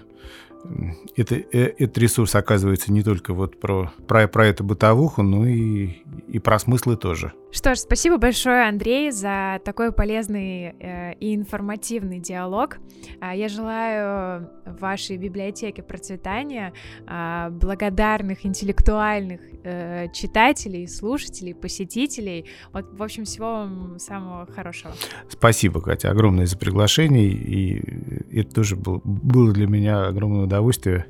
это, 1.15 1.35
э, 1.35 1.73
этот 1.77 1.97
ресурс 1.97 2.35
оказывается 2.35 2.91
не 2.91 3.03
только 3.03 3.33
вот 3.33 3.59
про, 3.59 3.91
про, 4.07 4.27
про 4.27 4.47
эту 4.47 4.63
бытовуху, 4.63 5.23
но 5.23 5.45
и, 5.45 6.01
и 6.27 6.39
про 6.39 6.59
смыслы 6.59 6.97
тоже. 6.97 7.33
Что 7.53 7.75
ж, 7.75 7.79
спасибо 7.79 8.17
большое, 8.17 8.69
Андрей, 8.69 9.11
за 9.11 9.59
такой 9.65 9.91
полезный 9.91 10.73
э, 10.79 11.13
и 11.15 11.35
информативный 11.35 12.19
диалог. 12.19 12.77
Э, 13.19 13.31
я 13.35 13.49
желаю 13.49 14.49
вашей 14.65 15.17
библиотеке 15.17 15.83
процветания, 15.83 16.71
э, 17.05 17.49
благодарных 17.51 18.45
интеллектуальных 18.45 19.41
э, 19.63 20.07
читателей, 20.13 20.87
слушателей, 20.87 21.53
посетителей. 21.53 22.45
Вот, 22.71 22.85
в 22.93 23.03
общем, 23.03 23.25
всего 23.25 23.47
вам 23.47 23.99
самого 23.99 24.45
хорошего. 24.45 24.93
Спасибо, 25.27 25.81
Катя, 25.81 26.09
огромное 26.09 26.45
за 26.45 26.57
приглашение. 26.57 27.27
И 27.27 28.39
это 28.39 28.55
тоже 28.55 28.77
был, 28.77 29.01
было 29.03 29.51
для 29.51 29.67
меня 29.67 30.07
огромное 30.07 30.45
удовольствие 30.45 31.07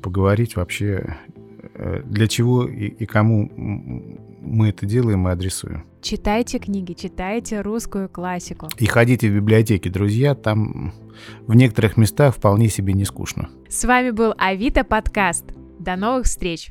поговорить 0.00 0.54
вообще, 0.54 1.16
э, 1.74 2.02
для 2.04 2.28
чего 2.28 2.68
и, 2.68 2.86
и 2.86 3.04
кому 3.04 3.50
мы 4.42 4.68
это 4.68 4.86
делаем 4.86 5.28
и 5.28 5.30
адресуем. 5.30 5.84
Читайте 6.02 6.58
книги, 6.58 6.94
читайте 6.94 7.60
русскую 7.60 8.08
классику. 8.08 8.68
И 8.78 8.86
ходите 8.86 9.30
в 9.30 9.34
библиотеки, 9.34 9.88
друзья, 9.88 10.34
там 10.34 10.92
в 11.46 11.54
некоторых 11.54 11.96
местах 11.96 12.34
вполне 12.34 12.68
себе 12.68 12.92
не 12.92 13.04
скучно. 13.04 13.48
С 13.68 13.84
вами 13.84 14.10
был 14.10 14.34
Авито 14.36 14.84
подкаст. 14.84 15.44
До 15.78 15.96
новых 15.96 16.26
встреч! 16.26 16.70